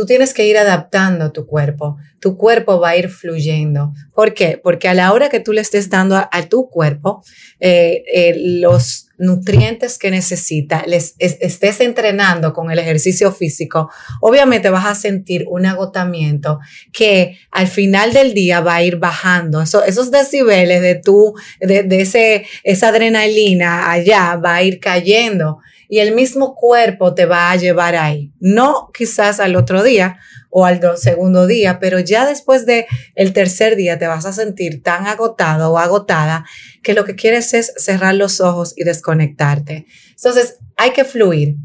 Tú 0.00 0.06
tienes 0.06 0.32
que 0.32 0.46
ir 0.46 0.56
adaptando 0.56 1.30
tu 1.30 1.44
cuerpo. 1.44 1.98
Tu 2.20 2.38
cuerpo 2.38 2.80
va 2.80 2.88
a 2.88 2.96
ir 2.96 3.10
fluyendo. 3.10 3.92
¿Por 4.14 4.32
qué? 4.32 4.58
Porque 4.62 4.88
a 4.88 4.94
la 4.94 5.12
hora 5.12 5.28
que 5.28 5.40
tú 5.40 5.52
le 5.52 5.60
estés 5.60 5.90
dando 5.90 6.16
a, 6.16 6.48
tu 6.48 6.70
cuerpo 6.70 7.22
eh, 7.58 8.02
eh, 8.10 8.34
los 8.38 9.08
nutrientes 9.18 9.98
que 9.98 10.10
necesita, 10.10 10.84
les 10.86 11.16
estés 11.18 11.82
entrenando 11.82 12.54
con 12.54 12.70
el 12.70 12.78
ejercicio 12.78 13.30
físico, 13.30 13.90
obviamente 14.22 14.70
vas 14.70 14.86
a 14.86 14.94
sentir 14.94 15.44
un 15.50 15.66
agotamiento 15.66 16.60
que 16.94 17.36
al 17.50 17.66
final 17.66 18.14
del 18.14 18.32
día 18.32 18.60
va 18.60 18.76
a 18.76 18.82
ir 18.82 18.96
bajando. 18.96 19.60
esos 19.60 20.10
decibeles 20.10 20.80
de 20.80 20.94
tu, 20.94 21.34
de, 21.60 21.82
de 21.82 22.00
ese, 22.00 22.46
esa 22.64 22.88
adrenalina 22.88 23.92
allá 23.92 24.36
va 24.36 24.54
a 24.54 24.62
ir 24.62 24.80
cayendo 24.80 25.58
y 25.90 25.98
el 25.98 26.14
mismo 26.14 26.54
cuerpo 26.54 27.14
te 27.14 27.26
va 27.26 27.50
a 27.50 27.56
llevar 27.56 27.96
ahí. 27.96 28.32
No 28.38 28.90
quizás 28.96 29.40
al 29.40 29.56
otro 29.56 29.82
día 29.82 30.20
o 30.48 30.64
al 30.64 30.80
segundo 30.96 31.48
día, 31.48 31.80
pero 31.80 31.98
ya 31.98 32.26
después 32.26 32.64
de 32.64 32.86
el 33.16 33.32
tercer 33.32 33.74
día 33.74 33.98
te 33.98 34.06
vas 34.06 34.24
a 34.24 34.32
sentir 34.32 34.84
tan 34.84 35.08
agotado 35.08 35.72
o 35.72 35.78
agotada 35.78 36.44
que 36.84 36.94
lo 36.94 37.04
que 37.04 37.16
quieres 37.16 37.54
es 37.54 37.74
cerrar 37.76 38.14
los 38.14 38.40
ojos 38.40 38.72
y 38.76 38.84
desconectarte. 38.84 39.86
Entonces, 40.10 40.58
hay 40.76 40.92
que 40.92 41.04
fluir. 41.04 41.56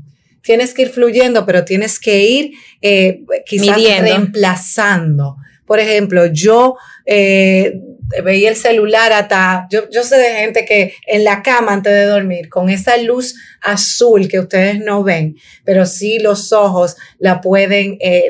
Tienes 0.42 0.74
que 0.74 0.82
ir 0.84 0.90
fluyendo, 0.90 1.46
pero 1.46 1.64
tienes 1.64 2.00
que 2.00 2.24
ir 2.24 2.54
eh, 2.82 3.22
quizás 3.46 3.78
reemplazando. 3.78 5.38
Por 5.66 5.80
ejemplo, 5.80 6.28
yo 6.28 6.76
eh, 7.06 7.80
veía 8.24 8.50
el 8.50 8.56
celular 8.56 9.12
hasta, 9.14 9.68
yo, 9.70 10.04
sé 10.04 10.18
de 10.18 10.36
gente 10.36 10.66
que 10.66 10.94
en 11.08 11.24
la 11.24 11.42
cama 11.42 11.74
antes 11.74 11.94
de 11.94 12.04
dormir, 12.04 12.50
con 12.50 12.70
esa 12.70 12.98
luz 12.98 13.36
azul 13.62 14.28
que 14.28 14.40
ustedes 14.40 14.80
no 14.80 15.04
ven, 15.04 15.36
pero 15.64 15.86
sí 15.86 16.20
los 16.20 16.54
ojos 16.54 16.96
la 17.18 17.42
pueden, 17.42 17.98
eh, 18.00 18.30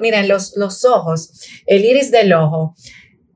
miren, 0.00 0.28
los, 0.28 0.56
los 0.56 0.84
ojos, 0.84 1.32
el 1.66 1.84
iris 1.84 2.10
del 2.10 2.32
ojo 2.32 2.74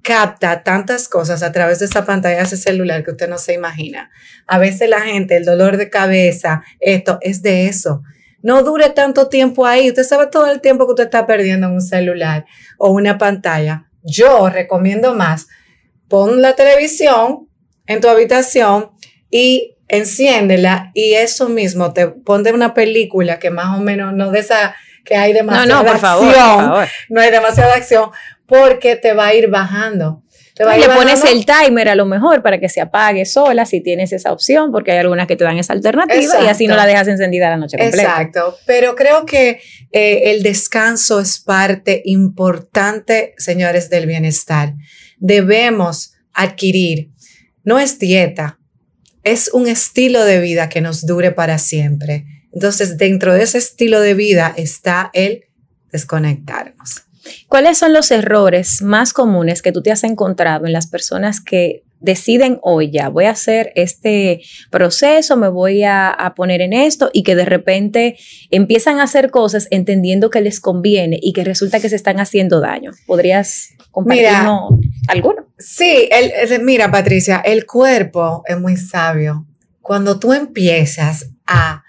capta 0.03 0.63
tantas 0.63 1.07
cosas 1.07 1.43
a 1.43 1.53
través 1.53 1.81
de 1.81 1.85
esa 1.85 2.07
pantalla 2.07 2.39
de 2.39 2.45
ese 2.45 2.57
celular 2.57 3.05
que 3.05 3.11
usted 3.11 3.29
no 3.29 3.37
se 3.37 3.53
imagina. 3.53 4.11
A 4.47 4.59
veces 4.59 4.89
la 4.89 5.03
gente, 5.03 5.37
el 5.37 5.45
dolor 5.45 5.77
de 5.77 5.91
cabeza, 5.91 6.63
esto 6.81 7.19
es 7.21 7.43
de 7.43 7.67
eso. 7.67 8.03
No 8.41 8.63
dure 8.63 8.91
tanto 8.91 9.29
tiempo 9.29 9.67
ahí. 9.67 9.89
Usted 9.89 10.05
sabe 10.05 10.29
todo 10.29 10.51
el 10.51 10.61
tiempo 10.61 10.87
que 10.87 10.93
usted 10.93 11.05
está 11.05 11.27
perdiendo 11.27 11.67
en 11.67 11.75
un 11.75 11.81
celular 11.81 12.47
o 12.79 12.91
una 12.91 13.19
pantalla 13.19 13.89
yo 14.03 14.49
recomiendo 14.49 15.15
más, 15.15 15.49
pon 16.09 16.41
la 16.43 16.55
televisión 16.55 17.49
en 17.87 18.01
tu 18.01 18.09
habitación 18.09 18.91
y 19.31 19.77
enciéndela 19.89 20.91
y 20.95 21.15
eso 21.15 21.49
mismo, 21.49 21.93
te 21.93 22.09
ponte 22.09 22.53
una 22.53 22.75
película 22.75 23.39
que 23.39 23.51
más 23.51 23.77
o 23.77 23.81
menos 23.81 24.13
no 24.15 24.31
de 24.31 24.41
esa 24.41 24.75
que 25.05 25.17
hay 25.17 25.33
demasiada 25.33 25.67
no, 25.67 25.83
no, 25.83 25.91
por 25.91 25.99
favor, 25.99 26.87
no 27.09 27.21
hay 27.21 27.31
demasiada 27.31 27.75
acción, 27.75 28.11
porque 28.47 28.97
te 28.97 29.15
va 29.15 29.27
a 29.29 29.35
ir 29.35 29.49
bajando. 29.49 30.23
Te 30.59 30.65
va 30.65 30.77
le 30.77 30.89
pones 30.89 31.23
el 31.25 31.47
timer 31.47 31.89
a 31.89 31.95
lo 31.95 32.05
mejor 32.05 32.43
para 32.43 32.59
que 32.59 32.69
se 32.69 32.81
apague 32.81 33.25
sola 33.27 33.65
si 33.65 33.81
tienes 33.81 34.13
esa 34.13 34.33
opción, 34.33 34.73
porque 34.73 34.91
hay 34.91 34.99
algunas 34.99 35.29
que 35.29 35.37
te 35.37 35.45
dan 35.45 35.57
esa 35.57 35.73
alternativa 35.73 36.43
y 36.43 36.49
así 36.49 36.67
no 36.67 36.75
la 36.75 36.85
dejas 36.85 37.07
encendida 37.07 37.49
la 37.49 37.59
noche 37.59 37.79
completa. 37.79 38.03
Exacto, 38.03 38.59
pero 38.67 38.97
creo 38.97 39.25
que 39.25 39.61
eh, 39.93 40.33
el 40.33 40.43
descanso 40.43 41.21
es 41.21 41.39
parte 41.39 42.03
importante, 42.05 43.35
señores, 43.39 43.89
del 43.89 44.07
bienestar. 44.07 44.75
Debemos 45.19 46.15
adquirir, 46.33 47.13
no 47.63 47.79
es 47.79 48.01
dieta, 48.01 48.59
es 49.23 49.51
un 49.53 49.69
estilo 49.69 50.25
de 50.25 50.41
vida 50.41 50.69
que 50.69 50.81
nos 50.81 51.07
dure 51.07 51.31
para 51.31 51.59
siempre. 51.59 52.25
Entonces, 52.53 52.99
dentro 52.99 53.33
de 53.33 53.45
ese 53.45 53.59
estilo 53.59 54.01
de 54.01 54.15
vida 54.15 54.55
está 54.57 55.11
el 55.13 55.45
desconectarnos. 55.93 57.08
¿Cuáles 57.49 57.79
son 57.79 57.93
los 57.93 58.11
errores 58.11 58.83
más 58.83 59.13
comunes 59.13 59.63
que 59.63 59.73
tú 59.73 59.83
te 59.83 59.91
has 59.91 60.05
encontrado 60.05 60.67
en 60.67 60.73
las 60.73 60.87
personas 60.87 61.41
que 61.41 61.83
deciden 62.01 62.59
hoy 62.63 62.91
ya, 62.91 63.09
voy 63.09 63.25
a 63.25 63.31
hacer 63.31 63.73
este 63.75 64.41
proceso, 64.71 65.37
me 65.37 65.49
voy 65.49 65.85
a, 65.85 66.33
poner 66.37 66.61
en 66.61 66.73
esto 66.73 67.11
y 67.13 67.23
que 67.23 67.35
de 67.35 67.45
repente 67.45 68.17
empiezan 68.51 69.01
a 69.01 69.05
hacer 69.05 69.31
cosas 69.31 69.67
entendiendo 69.71 70.31
que 70.31 70.41
les 70.41 70.61
conviene 70.61 71.19
y 71.21 71.33
que 71.33 71.43
resulta 71.43 71.81
que 71.81 71.89
se 71.89 71.97
están 71.97 72.21
haciendo 72.21 72.61
daño? 72.61 72.93
¿Podrías 73.07 73.71
compartirnos 73.91 74.75
alguno? 75.09 75.47
Sí, 75.59 76.09
mira 76.63 76.91
Patricia, 76.91 77.43
el 77.45 77.67
cuerpo 77.67 78.43
es 78.47 78.61
muy 78.61 78.77
sabio. 78.77 79.47
Cuando 79.81 80.19
tú 80.19 80.33
empiezas 80.33 81.31
a 81.47 81.83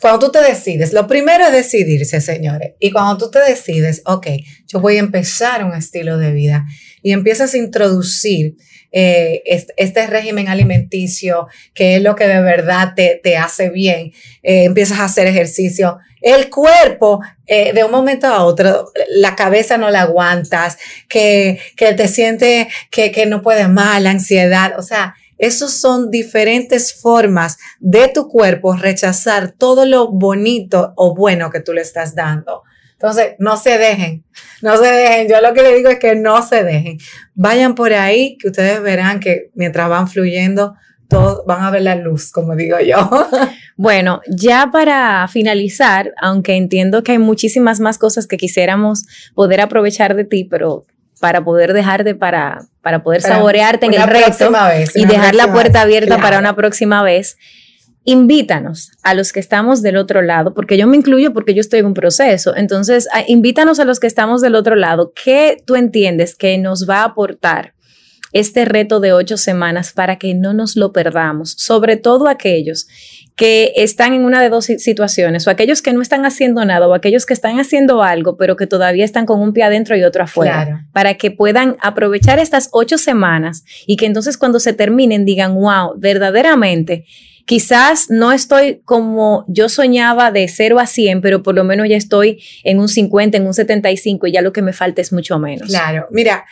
cuando 0.00 0.26
tú 0.26 0.32
te 0.32 0.40
decides, 0.40 0.92
lo 0.92 1.06
primero 1.06 1.44
es 1.46 1.52
decidirse, 1.52 2.20
señores. 2.20 2.72
Y 2.80 2.90
cuando 2.90 3.18
tú 3.18 3.30
te 3.30 3.40
decides, 3.40 4.02
ok, 4.06 4.26
yo 4.66 4.80
voy 4.80 4.96
a 4.96 5.00
empezar 5.00 5.64
un 5.64 5.74
estilo 5.74 6.18
de 6.18 6.32
vida. 6.32 6.66
Y 7.02 7.12
empiezas 7.12 7.54
a 7.54 7.58
introducir 7.58 8.56
eh, 8.90 9.42
este, 9.76 10.06
régimen 10.06 10.48
alimenticio, 10.48 11.48
que 11.74 11.96
es 11.96 12.02
lo 12.02 12.16
que 12.16 12.26
de 12.26 12.40
verdad 12.40 12.94
te, 12.96 13.36
hace 13.36 13.68
bien, 13.68 14.12
eh, 14.42 14.64
empiezas 14.64 14.98
a 15.00 15.04
hacer 15.04 15.26
ejercicio, 15.26 15.98
el 16.22 16.48
cuerpo, 16.48 17.20
eh, 17.46 17.72
de 17.74 17.84
un 17.84 17.90
momento 17.90 18.26
a 18.26 18.44
otro, 18.44 18.90
la 19.10 19.36
cabeza 19.36 19.76
no 19.76 19.90
la 19.90 20.02
aguantas, 20.02 20.78
que, 21.08 21.60
que 21.76 21.92
te 21.92 22.08
sientes 22.08 22.68
que, 22.90 23.12
que 23.12 23.26
no 23.26 23.42
puedes 23.42 23.68
más, 23.68 24.02
la 24.02 24.10
ansiedad, 24.10 24.78
o 24.78 24.82
sea, 24.82 25.14
esos 25.38 25.72
son 25.72 26.10
diferentes 26.10 26.92
formas 26.92 27.58
de 27.80 28.08
tu 28.08 28.28
cuerpo 28.28 28.74
rechazar 28.74 29.52
todo 29.52 29.86
lo 29.86 30.10
bonito 30.10 30.92
o 30.96 31.14
bueno 31.14 31.50
que 31.50 31.60
tú 31.60 31.72
le 31.72 31.80
estás 31.80 32.14
dando. 32.14 32.62
Entonces, 32.92 33.34
no 33.38 33.56
se 33.56 33.78
dejen, 33.78 34.24
no 34.60 34.76
se 34.76 34.86
dejen. 34.90 35.28
Yo 35.28 35.40
lo 35.40 35.54
que 35.54 35.62
le 35.62 35.76
digo 35.76 35.88
es 35.88 36.00
que 36.00 36.16
no 36.16 36.42
se 36.42 36.64
dejen. 36.64 36.98
Vayan 37.34 37.76
por 37.76 37.92
ahí, 37.92 38.36
que 38.38 38.48
ustedes 38.48 38.82
verán 38.82 39.20
que 39.20 39.50
mientras 39.54 39.88
van 39.88 40.08
fluyendo, 40.08 40.74
van 41.46 41.62
a 41.62 41.70
ver 41.70 41.82
la 41.82 41.94
luz, 41.94 42.30
como 42.30 42.54
digo 42.56 42.78
yo. 42.80 43.08
Bueno, 43.80 44.22
ya 44.26 44.70
para 44.72 45.28
finalizar, 45.28 46.12
aunque 46.20 46.56
entiendo 46.56 47.04
que 47.04 47.12
hay 47.12 47.18
muchísimas 47.18 47.78
más 47.78 47.96
cosas 47.96 48.26
que 48.26 48.36
quisiéramos 48.36 49.04
poder 49.36 49.60
aprovechar 49.60 50.16
de 50.16 50.24
ti, 50.24 50.42
pero 50.42 50.84
para 51.20 51.44
poder 51.44 51.72
dejarte 51.72 52.14
para, 52.14 52.62
para 52.82 53.02
poder 53.02 53.22
saborearte 53.22 53.86
en 53.86 53.94
el 53.94 54.06
reto 54.06 54.50
y 54.94 55.04
dejar 55.04 55.34
la 55.34 55.52
puerta 55.52 55.82
abierta 55.82 56.18
para 56.18 56.38
una 56.38 56.54
próxima 56.54 57.02
vez. 57.02 57.36
Invítanos 58.04 58.92
a 59.02 59.12
los 59.12 59.32
que 59.32 59.40
estamos 59.40 59.82
del 59.82 59.98
otro 59.98 60.22
lado, 60.22 60.54
porque 60.54 60.78
yo 60.78 60.86
me 60.86 60.96
incluyo 60.96 61.34
porque 61.34 61.52
yo 61.52 61.60
estoy 61.60 61.80
en 61.80 61.86
un 61.86 61.94
proceso. 61.94 62.56
Entonces, 62.56 63.06
invítanos 63.26 63.80
a 63.80 63.84
los 63.84 64.00
que 64.00 64.06
estamos 64.06 64.40
del 64.40 64.54
otro 64.54 64.76
lado. 64.76 65.12
¿Qué 65.12 65.62
tú 65.66 65.76
entiendes 65.76 66.34
que 66.34 66.56
nos 66.56 66.88
va 66.88 67.00
a 67.00 67.04
aportar 67.04 67.74
este 68.32 68.64
reto 68.64 69.00
de 69.00 69.12
ocho 69.12 69.36
semanas 69.36 69.92
para 69.92 70.16
que 70.16 70.34
no 70.34 70.52
nos 70.52 70.76
lo 70.76 70.92
perdamos? 70.92 71.52
Sobre 71.58 71.96
todo 71.96 72.28
aquellos 72.28 72.86
que 73.38 73.72
están 73.76 74.14
en 74.14 74.24
una 74.24 74.42
de 74.42 74.48
dos 74.48 74.64
situaciones, 74.64 75.46
o 75.46 75.50
aquellos 75.50 75.80
que 75.80 75.92
no 75.92 76.02
están 76.02 76.26
haciendo 76.26 76.64
nada, 76.64 76.88
o 76.88 76.94
aquellos 76.94 77.24
que 77.24 77.34
están 77.34 77.60
haciendo 77.60 78.02
algo, 78.02 78.36
pero 78.36 78.56
que 78.56 78.66
todavía 78.66 79.04
están 79.04 79.26
con 79.26 79.40
un 79.40 79.52
pie 79.52 79.62
adentro 79.62 79.96
y 79.96 80.02
otro 80.02 80.24
afuera, 80.24 80.88
para 80.92 81.14
que 81.14 81.30
puedan 81.30 81.76
aprovechar 81.80 82.40
estas 82.40 82.68
ocho 82.72 82.98
semanas 82.98 83.64
y 83.86 83.96
que 83.96 84.06
entonces 84.06 84.36
cuando 84.36 84.58
se 84.58 84.72
terminen 84.72 85.24
digan, 85.24 85.54
wow, 85.54 85.94
verdaderamente, 85.96 87.04
quizás 87.44 88.10
no 88.10 88.32
estoy 88.32 88.82
como 88.84 89.44
yo 89.46 89.68
soñaba 89.68 90.32
de 90.32 90.48
0 90.48 90.80
a 90.80 90.86
100, 90.86 91.20
pero 91.20 91.44
por 91.44 91.54
lo 91.54 91.62
menos 91.62 91.88
ya 91.88 91.96
estoy 91.96 92.42
en 92.64 92.80
un 92.80 92.88
50, 92.88 93.36
en 93.36 93.46
un 93.46 93.54
75 93.54 94.26
y 94.26 94.32
ya 94.32 94.42
lo 94.42 94.52
que 94.52 94.62
me 94.62 94.72
falta 94.72 95.00
es 95.00 95.12
mucho 95.12 95.38
menos. 95.38 95.68
Claro, 95.68 96.08
mira, 96.10 96.44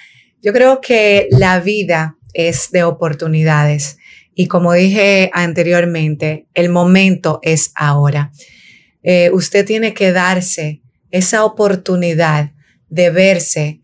yo 0.42 0.52
creo 0.52 0.80
que 0.80 1.28
la 1.30 1.60
vida 1.60 2.16
es 2.32 2.70
de 2.70 2.84
oportunidades 2.84 3.98
y 4.38 4.48
como 4.48 4.74
dije 4.74 5.30
anteriormente, 5.32 6.46
el 6.52 6.68
momento 6.68 7.40
es 7.42 7.72
ahora. 7.74 8.32
Eh, 9.02 9.30
usted 9.32 9.64
tiene 9.64 9.94
que 9.94 10.12
darse 10.12 10.82
esa 11.10 11.44
oportunidad 11.44 12.52
de 12.90 13.10
verse 13.10 13.80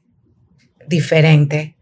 diferente, 0.86 1.76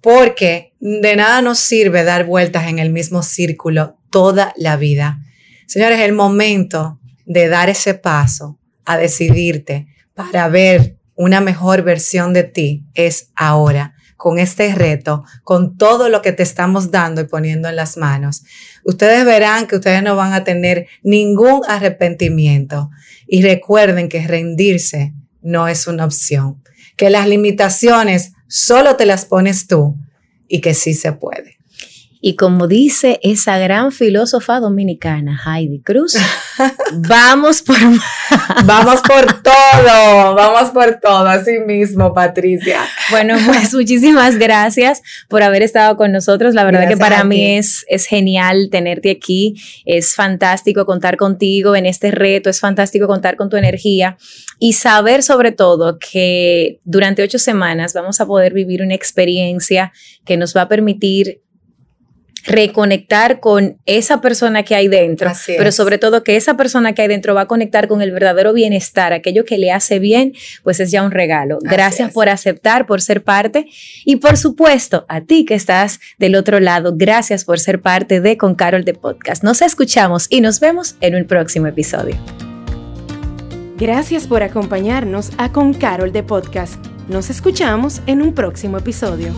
porque 0.00 0.72
de 0.80 1.16
nada 1.16 1.42
nos 1.42 1.58
sirve 1.58 2.02
dar 2.02 2.24
vueltas 2.24 2.66
en 2.66 2.78
el 2.78 2.90
mismo 2.90 3.22
círculo 3.22 3.98
toda 4.10 4.54
la 4.56 4.78
vida. 4.78 5.20
Señores, 5.66 6.00
el 6.00 6.12
momento 6.12 7.00
de 7.26 7.48
dar 7.48 7.68
ese 7.68 7.92
paso 7.92 8.58
a 8.86 8.96
decidirte 8.96 9.88
para 10.14 10.48
ver 10.48 10.96
una 11.14 11.42
mejor 11.42 11.82
versión 11.82 12.32
de 12.32 12.44
ti 12.44 12.86
es 12.94 13.30
ahora 13.34 13.93
con 14.24 14.38
este 14.38 14.74
reto, 14.74 15.22
con 15.42 15.76
todo 15.76 16.08
lo 16.08 16.22
que 16.22 16.32
te 16.32 16.42
estamos 16.42 16.90
dando 16.90 17.20
y 17.20 17.24
poniendo 17.24 17.68
en 17.68 17.76
las 17.76 17.98
manos, 17.98 18.42
ustedes 18.82 19.22
verán 19.26 19.66
que 19.66 19.76
ustedes 19.76 20.02
no 20.02 20.16
van 20.16 20.32
a 20.32 20.44
tener 20.44 20.86
ningún 21.02 21.60
arrepentimiento. 21.68 22.88
Y 23.26 23.42
recuerden 23.42 24.08
que 24.08 24.26
rendirse 24.26 25.12
no 25.42 25.68
es 25.68 25.86
una 25.86 26.06
opción, 26.06 26.62
que 26.96 27.10
las 27.10 27.28
limitaciones 27.28 28.32
solo 28.48 28.96
te 28.96 29.04
las 29.04 29.26
pones 29.26 29.66
tú 29.66 29.98
y 30.48 30.62
que 30.62 30.72
sí 30.72 30.94
se 30.94 31.12
puede. 31.12 31.58
Y 32.26 32.36
como 32.36 32.68
dice 32.68 33.20
esa 33.22 33.58
gran 33.58 33.92
filósofa 33.92 34.58
dominicana, 34.58 35.38
Heidi 35.44 35.82
Cruz, 35.82 36.16
vamos 36.94 37.60
por 37.60 37.76
Vamos 38.64 39.00
por 39.02 39.42
todo, 39.42 40.34
vamos 40.34 40.70
por 40.70 40.98
todo, 41.00 41.26
así 41.26 41.58
mismo, 41.60 42.14
Patricia. 42.14 42.80
Bueno, 43.10 43.36
pues 43.46 43.74
muchísimas 43.74 44.38
gracias 44.38 45.02
por 45.28 45.42
haber 45.42 45.62
estado 45.62 45.96
con 45.96 46.12
nosotros. 46.12 46.54
La 46.54 46.64
verdad 46.64 46.88
que 46.88 46.96
para 46.96 47.24
mí 47.24 47.56
es, 47.56 47.84
es 47.88 48.06
genial 48.06 48.68
tenerte 48.70 49.10
aquí. 49.10 49.54
Es 49.84 50.14
fantástico 50.14 50.86
contar 50.86 51.16
contigo 51.16 51.76
en 51.76 51.86
este 51.86 52.10
reto, 52.10 52.50
es 52.50 52.60
fantástico 52.60 53.06
contar 53.06 53.36
con 53.36 53.50
tu 53.50 53.56
energía 53.56 54.16
y 54.58 54.72
saber 54.72 55.22
sobre 55.22 55.52
todo 55.52 55.98
que 55.98 56.80
durante 56.84 57.22
ocho 57.22 57.38
semanas 57.38 57.92
vamos 57.92 58.20
a 58.20 58.26
poder 58.26 58.52
vivir 58.52 58.82
una 58.82 58.94
experiencia 58.94 59.92
que 60.24 60.36
nos 60.36 60.56
va 60.56 60.62
a 60.62 60.68
permitir 60.68 61.43
reconectar 62.44 63.40
con 63.40 63.78
esa 63.86 64.20
persona 64.20 64.62
que 64.62 64.74
hay 64.74 64.88
dentro, 64.88 65.32
pero 65.46 65.72
sobre 65.72 65.98
todo 65.98 66.22
que 66.22 66.36
esa 66.36 66.56
persona 66.56 66.92
que 66.92 67.02
hay 67.02 67.08
dentro 67.08 67.34
va 67.34 67.42
a 67.42 67.46
conectar 67.46 67.88
con 67.88 68.02
el 68.02 68.12
verdadero 68.12 68.52
bienestar, 68.52 69.12
aquello 69.12 69.44
que 69.44 69.58
le 69.58 69.72
hace 69.72 69.98
bien, 69.98 70.34
pues 70.62 70.78
es 70.80 70.90
ya 70.90 71.02
un 71.02 71.10
regalo. 71.10 71.58
Gracias 71.62 72.12
por 72.12 72.28
aceptar, 72.28 72.86
por 72.86 73.00
ser 73.00 73.22
parte 73.22 73.66
y 74.04 74.16
por 74.16 74.36
supuesto 74.36 75.06
a 75.08 75.22
ti 75.22 75.44
que 75.44 75.54
estás 75.54 76.00
del 76.18 76.36
otro 76.36 76.60
lado, 76.60 76.92
gracias 76.94 77.44
por 77.44 77.58
ser 77.58 77.80
parte 77.80 78.20
de 78.20 78.36
Con 78.36 78.54
Carol 78.54 78.84
de 78.84 78.94
Podcast. 78.94 79.42
Nos 79.42 79.62
escuchamos 79.62 80.26
y 80.28 80.40
nos 80.40 80.60
vemos 80.60 80.96
en 81.00 81.14
un 81.14 81.24
próximo 81.24 81.66
episodio. 81.66 82.16
Gracias 83.76 84.26
por 84.26 84.42
acompañarnos 84.42 85.32
a 85.38 85.50
Con 85.50 85.74
Carol 85.74 86.12
de 86.12 86.22
Podcast. 86.22 86.84
Nos 87.08 87.30
escuchamos 87.30 88.02
en 88.06 88.22
un 88.22 88.34
próximo 88.34 88.78
episodio. 88.78 89.32